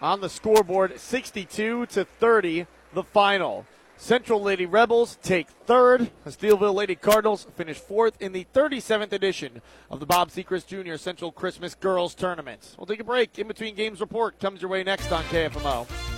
[0.00, 3.66] on the scoreboard, 62 to 30, the final.
[3.98, 6.10] Central Lady Rebels take third.
[6.24, 10.96] The Steelville Lady Cardinals finish fourth in the 37th edition of the Bob Sechrist Jr.
[10.96, 12.74] Central Christmas Girls Tournament.
[12.76, 13.38] We'll take a break.
[13.38, 16.15] In between games report comes your way next on KFMO.